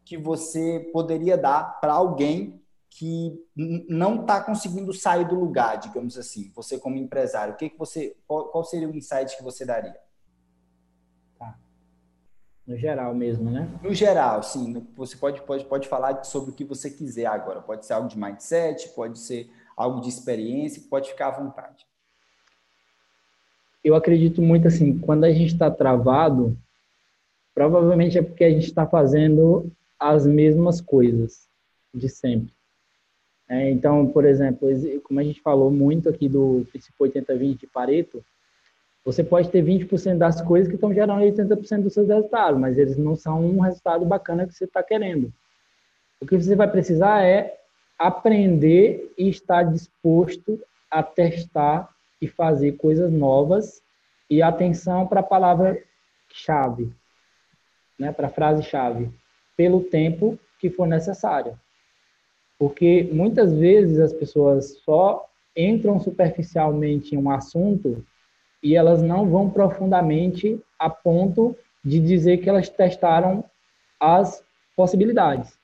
que 0.05 0.17
você 0.17 0.89
poderia 0.91 1.37
dar 1.37 1.79
para 1.79 1.93
alguém 1.93 2.61
que 2.89 3.37
não 3.55 4.21
está 4.21 4.41
conseguindo 4.41 4.91
sair 4.93 5.27
do 5.27 5.35
lugar, 5.35 5.77
digamos 5.77 6.17
assim, 6.17 6.51
você 6.55 6.79
como 6.79 6.97
empresário? 6.97 7.53
O 7.53 7.57
que, 7.57 7.69
que 7.69 7.77
você, 7.77 8.15
qual, 8.27 8.49
qual 8.49 8.63
seria 8.63 8.89
o 8.89 8.95
insight 8.95 9.37
que 9.37 9.43
você 9.43 9.65
daria? 9.65 9.95
No 12.69 12.77
geral 12.77 13.15
mesmo, 13.15 13.49
né? 13.49 13.67
No 13.81 13.91
geral, 13.95 14.43
sim. 14.43 14.85
Você 14.95 15.17
pode, 15.17 15.41
pode, 15.41 15.65
pode 15.65 15.87
falar 15.87 16.23
sobre 16.23 16.51
o 16.51 16.53
que 16.53 16.63
você 16.63 16.87
quiser 16.87 17.25
agora. 17.25 17.61
Pode 17.61 17.83
ser 17.83 17.93
algo 17.93 18.07
de 18.07 18.15
mindset, 18.15 18.89
pode 18.89 19.17
ser 19.17 19.49
algo 19.75 19.99
de 19.99 20.07
experiência, 20.07 20.83
pode 20.87 21.09
ficar 21.09 21.29
à 21.29 21.31
vontade. 21.31 21.83
Eu 23.83 23.95
acredito 23.95 24.39
muito 24.39 24.67
assim, 24.67 24.99
quando 24.99 25.23
a 25.23 25.31
gente 25.31 25.53
está 25.53 25.71
travado, 25.71 26.55
provavelmente 27.55 28.19
é 28.19 28.21
porque 28.21 28.43
a 28.43 28.51
gente 28.51 28.65
está 28.65 28.85
fazendo 28.85 29.71
as 29.99 30.27
mesmas 30.27 30.79
coisas 30.79 31.47
de 31.91 32.07
sempre. 32.07 32.53
É, 33.49 33.71
então, 33.71 34.05
por 34.05 34.25
exemplo, 34.25 34.69
como 35.05 35.19
a 35.19 35.23
gente 35.23 35.41
falou 35.41 35.71
muito 35.71 36.07
aqui 36.07 36.29
do 36.29 36.67
princípio 36.69 37.07
80-20 37.07 37.61
de 37.61 37.65
Pareto, 37.65 38.23
você 39.11 39.23
pode 39.23 39.49
ter 39.49 39.63
20% 39.63 40.17
das 40.17 40.39
coisas 40.39 40.67
que 40.67 40.75
estão 40.75 40.93
gerando 40.93 41.23
80% 41.23 41.81
dos 41.81 41.93
seus 41.93 42.07
resultados, 42.07 42.59
mas 42.59 42.77
eles 42.77 42.95
não 42.95 43.15
são 43.15 43.43
um 43.43 43.59
resultado 43.59 44.05
bacana 44.05 44.45
que 44.45 44.53
você 44.53 44.65
está 44.65 44.83
querendo. 44.83 45.33
O 46.21 46.27
que 46.27 46.37
você 46.37 46.55
vai 46.55 46.69
precisar 46.69 47.23
é 47.23 47.57
aprender 47.97 49.11
e 49.17 49.27
estar 49.27 49.63
disposto 49.63 50.61
a 50.91 51.01
testar 51.01 51.89
e 52.21 52.27
fazer 52.27 52.73
coisas 52.73 53.11
novas 53.11 53.81
e 54.29 54.43
atenção 54.43 55.07
para 55.07 55.21
a 55.21 55.23
palavra-chave, 55.23 56.93
né, 57.97 58.11
para 58.11 58.27
a 58.27 58.31
frase-chave 58.31 59.09
pelo 59.57 59.83
tempo 59.83 60.37
que 60.59 60.69
for 60.69 60.87
necessário. 60.87 61.59
Porque 62.59 63.09
muitas 63.11 63.51
vezes 63.53 63.99
as 63.99 64.13
pessoas 64.13 64.77
só 64.85 65.25
entram 65.55 65.99
superficialmente 65.99 67.15
em 67.15 67.17
um 67.17 67.31
assunto 67.31 68.05
e 68.61 68.75
elas 68.75 69.01
não 69.01 69.29
vão 69.29 69.49
profundamente 69.49 70.61
a 70.77 70.89
ponto 70.89 71.55
de 71.83 71.99
dizer 71.99 72.37
que 72.37 72.49
elas 72.49 72.69
testaram 72.69 73.43
as 73.99 74.43
possibilidades. 74.75 75.57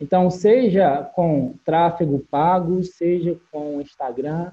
Então, 0.00 0.30
seja 0.30 1.02
com 1.14 1.54
tráfego 1.64 2.18
pago, 2.30 2.82
seja 2.82 3.38
com 3.50 3.80
Instagram, 3.80 4.50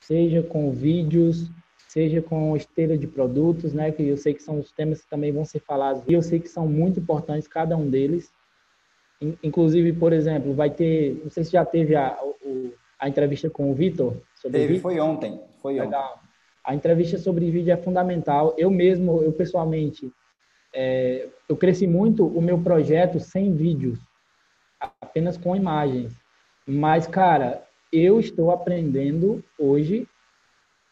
seja 0.00 0.42
com 0.42 0.70
vídeos, 0.70 1.50
seja 1.88 2.22
com 2.22 2.56
esteira 2.56 2.96
de 2.96 3.06
produtos, 3.06 3.72
né, 3.72 3.90
que 3.90 4.06
eu 4.06 4.16
sei 4.16 4.34
que 4.34 4.42
são 4.42 4.58
os 4.58 4.70
temas 4.72 5.02
que 5.02 5.10
também 5.10 5.32
vão 5.32 5.44
ser 5.44 5.60
falados, 5.60 6.02
e 6.06 6.12
eu 6.12 6.22
sei 6.22 6.40
que 6.40 6.48
são 6.48 6.66
muito 6.66 7.00
importantes 7.00 7.48
cada 7.48 7.76
um 7.76 7.88
deles. 7.88 8.32
Inclusive, 9.42 9.92
por 9.92 10.12
exemplo, 10.12 10.52
vai 10.52 10.70
ter, 10.70 11.20
não 11.22 11.30
sei 11.30 11.44
se 11.44 11.52
já 11.52 11.64
teve 11.64 11.94
a, 11.94 12.18
a 12.98 13.08
entrevista 13.08 13.48
com 13.48 13.70
o 13.70 13.74
Vitor. 13.74 14.16
Teve, 14.42 14.66
vídeo. 14.66 14.80
foi 14.80 14.98
ontem, 14.98 15.40
foi 15.60 15.78
Legal. 15.78 16.14
ontem. 16.14 16.21
A 16.64 16.74
entrevista 16.74 17.18
sobre 17.18 17.50
vídeo 17.50 17.72
é 17.72 17.76
fundamental. 17.76 18.54
Eu 18.56 18.70
mesmo, 18.70 19.22
eu 19.22 19.32
pessoalmente, 19.32 20.12
é, 20.72 21.28
eu 21.48 21.56
cresci 21.56 21.86
muito 21.86 22.26
o 22.26 22.40
meu 22.40 22.58
projeto 22.62 23.18
sem 23.18 23.54
vídeos, 23.54 23.98
apenas 24.80 25.36
com 25.36 25.56
imagens. 25.56 26.14
Mas, 26.66 27.06
cara, 27.06 27.64
eu 27.92 28.20
estou 28.20 28.50
aprendendo 28.50 29.44
hoje 29.58 30.06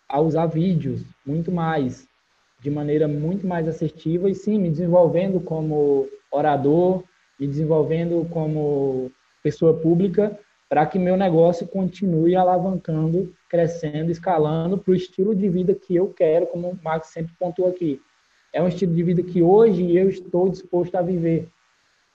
a 0.08 0.20
usar 0.20 0.46
vídeos 0.46 1.04
muito 1.24 1.52
mais, 1.52 2.08
de 2.58 2.68
maneira 2.68 3.06
muito 3.06 3.46
mais 3.46 3.68
assertiva 3.68 4.28
e 4.28 4.34
sim, 4.34 4.58
me 4.58 4.70
desenvolvendo 4.70 5.40
como 5.40 6.08
orador, 6.30 7.04
me 7.38 7.46
desenvolvendo 7.46 8.28
como 8.30 9.10
pessoa 9.42 9.72
pública 9.72 10.38
para 10.70 10.86
que 10.86 11.00
meu 11.00 11.16
negócio 11.16 11.66
continue 11.66 12.36
alavancando, 12.36 13.34
crescendo, 13.48 14.08
escalando 14.08 14.78
para 14.78 14.92
o 14.92 14.94
estilo 14.94 15.34
de 15.34 15.48
vida 15.48 15.74
que 15.74 15.96
eu 15.96 16.14
quero, 16.14 16.46
como 16.46 16.70
o 16.70 16.78
Max 16.80 17.08
sempre 17.08 17.34
pontuou 17.36 17.68
aqui. 17.68 18.00
é 18.52 18.62
um 18.62 18.68
estilo 18.68 18.94
de 18.94 19.02
vida 19.02 19.20
que 19.20 19.42
hoje 19.42 19.96
eu 19.96 20.08
estou 20.08 20.48
disposto 20.48 20.94
a 20.94 21.02
viver. 21.02 21.48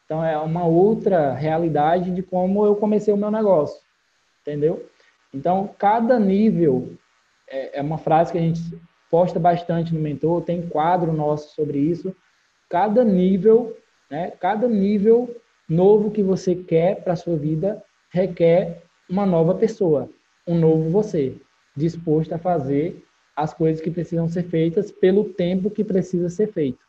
Então, 0.05 0.23
é 0.23 0.37
uma 0.37 0.65
outra 0.65 1.33
realidade 1.33 2.11
de 2.11 2.23
como 2.23 2.65
eu 2.65 2.77
comecei 2.77 3.13
o 3.13 3.17
meu 3.17 3.29
negócio, 3.29 3.81
entendeu? 4.41 4.87
Então, 5.33 5.69
cada 5.77 6.17
nível, 6.17 6.93
é, 7.49 7.79
é 7.79 7.81
uma 7.81 7.97
frase 7.97 8.31
que 8.31 8.37
a 8.37 8.41
gente 8.41 8.61
posta 9.11 9.37
bastante 9.37 9.93
no 9.93 9.99
Mentor, 9.99 10.43
tem 10.43 10.65
quadro 10.67 11.11
nosso 11.11 11.53
sobre 11.53 11.77
isso. 11.77 12.15
Cada 12.69 13.03
nível, 13.03 13.77
né, 14.09 14.31
cada 14.39 14.65
nível 14.65 15.35
novo 15.67 16.09
que 16.09 16.23
você 16.23 16.55
quer 16.55 17.03
para 17.03 17.17
sua 17.17 17.35
vida 17.35 17.83
requer 18.15 18.81
uma 19.09 19.25
nova 19.25 19.53
pessoa, 19.53 20.09
um 20.47 20.57
novo 20.57 20.89
você, 20.89 21.35
disposto 21.75 22.31
a 22.31 22.37
fazer 22.37 23.03
as 23.35 23.53
coisas 23.53 23.81
que 23.81 23.91
precisam 23.91 24.29
ser 24.29 24.43
feitas 24.43 24.89
pelo 24.89 25.25
tempo 25.25 25.69
que 25.69 25.83
precisa 25.83 26.29
ser 26.29 26.49
feito. 26.53 26.79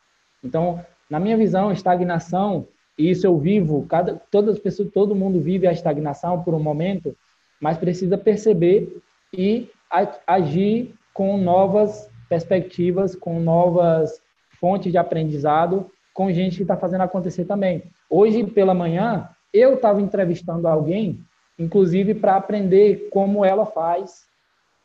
Então, 0.41 0.79
na 1.09 1.19
minha 1.19 1.35
visão, 1.35 1.69
estagnação 1.69 2.65
e 2.97 3.11
isso 3.11 3.27
eu 3.27 3.37
vivo, 3.37 3.85
cada, 3.89 4.15
todas 4.31 4.55
as 4.55 4.59
pessoas, 4.59 4.89
todo 4.93 5.13
mundo 5.13 5.41
vive 5.41 5.67
a 5.67 5.73
estagnação 5.73 6.41
por 6.41 6.53
um 6.53 6.63
momento, 6.63 7.13
mas 7.59 7.77
precisa 7.77 8.17
perceber 8.17 9.01
e 9.33 9.69
agir 10.25 10.95
com 11.13 11.37
novas 11.37 12.09
perspectivas, 12.29 13.15
com 13.15 13.37
novas 13.37 14.21
fontes 14.61 14.93
de 14.93 14.97
aprendizado, 14.97 15.91
com 16.13 16.31
gente 16.31 16.55
que 16.55 16.61
está 16.61 16.77
fazendo 16.77 17.01
acontecer 17.01 17.43
também. 17.43 17.83
Hoje 18.09 18.45
pela 18.45 18.73
manhã, 18.73 19.29
eu 19.57 19.75
estava 19.75 20.01
entrevistando 20.01 20.67
alguém, 20.67 21.19
inclusive 21.57 22.13
para 22.13 22.35
aprender 22.35 23.09
como 23.09 23.43
ela 23.43 23.65
faz, 23.65 24.25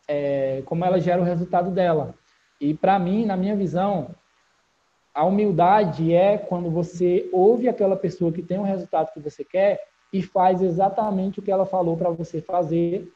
é, 0.08 0.62
como 0.66 0.84
ela 0.84 1.00
gera 1.00 1.20
o 1.20 1.24
resultado 1.24 1.70
dela. 1.70 2.14
E 2.60 2.74
para 2.74 2.98
mim, 2.98 3.26
na 3.26 3.36
minha 3.36 3.56
visão, 3.56 4.14
a 5.14 5.24
humildade 5.24 6.14
é 6.14 6.38
quando 6.38 6.70
você 6.70 7.28
ouve 7.32 7.68
aquela 7.68 7.96
pessoa 7.96 8.32
que 8.32 8.42
tem 8.42 8.58
o 8.58 8.64
resultado 8.64 9.12
que 9.12 9.20
você 9.20 9.44
quer 9.44 9.80
e 10.12 10.22
faz 10.22 10.62
exatamente 10.62 11.38
o 11.38 11.42
que 11.42 11.50
ela 11.50 11.66
falou 11.66 11.96
para 11.96 12.10
você 12.10 12.40
fazer, 12.40 13.10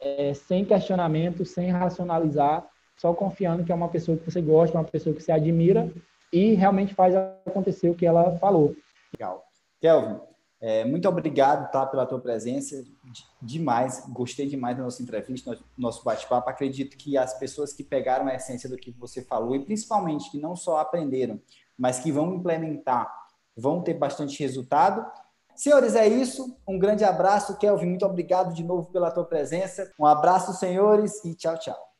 é, 0.00 0.34
sem 0.34 0.64
questionamento, 0.64 1.44
sem 1.44 1.70
racionalizar, 1.70 2.66
só 2.96 3.12
confiando 3.12 3.64
que 3.64 3.72
é 3.72 3.74
uma 3.74 3.88
pessoa 3.88 4.16
que 4.16 4.30
você 4.30 4.40
gosta, 4.40 4.78
uma 4.78 4.84
pessoa 4.84 5.14
que 5.14 5.22
você 5.22 5.32
admira 5.32 5.90
e 6.32 6.54
realmente 6.54 6.94
faz 6.94 7.14
acontecer 7.14 7.90
o 7.90 7.94
que 7.94 8.06
ela 8.06 8.38
falou. 8.38 8.74
Legal. 9.12 9.42
Kelvin, 9.80 10.20
é, 10.64 10.84
muito 10.84 11.08
obrigado 11.08 11.72
tá, 11.72 11.84
pela 11.84 12.06
tua 12.06 12.20
presença, 12.20 12.84
demais, 13.42 14.04
gostei 14.08 14.46
demais 14.46 14.76
da 14.76 14.84
nossa 14.84 15.02
entrevista, 15.02 15.58
nosso 15.76 16.04
bate-papo. 16.04 16.48
Acredito 16.48 16.96
que 16.96 17.18
as 17.18 17.36
pessoas 17.36 17.72
que 17.72 17.82
pegaram 17.82 18.28
a 18.28 18.34
essência 18.36 18.68
do 18.68 18.76
que 18.76 18.92
você 18.92 19.24
falou 19.24 19.56
e 19.56 19.64
principalmente 19.64 20.30
que 20.30 20.38
não 20.38 20.54
só 20.54 20.78
aprenderam, 20.78 21.40
mas 21.76 21.98
que 21.98 22.12
vão 22.12 22.36
implementar, 22.36 23.12
vão 23.56 23.82
ter 23.82 23.94
bastante 23.94 24.38
resultado. 24.38 25.04
Senhores, 25.56 25.96
é 25.96 26.06
isso. 26.06 26.56
Um 26.66 26.78
grande 26.78 27.02
abraço, 27.02 27.58
Kelvin. 27.58 27.86
Muito 27.86 28.06
obrigado 28.06 28.54
de 28.54 28.62
novo 28.62 28.88
pela 28.92 29.10
tua 29.10 29.24
presença. 29.24 29.90
Um 29.98 30.06
abraço, 30.06 30.52
senhores, 30.52 31.24
e 31.24 31.34
tchau, 31.34 31.58
tchau. 31.58 31.91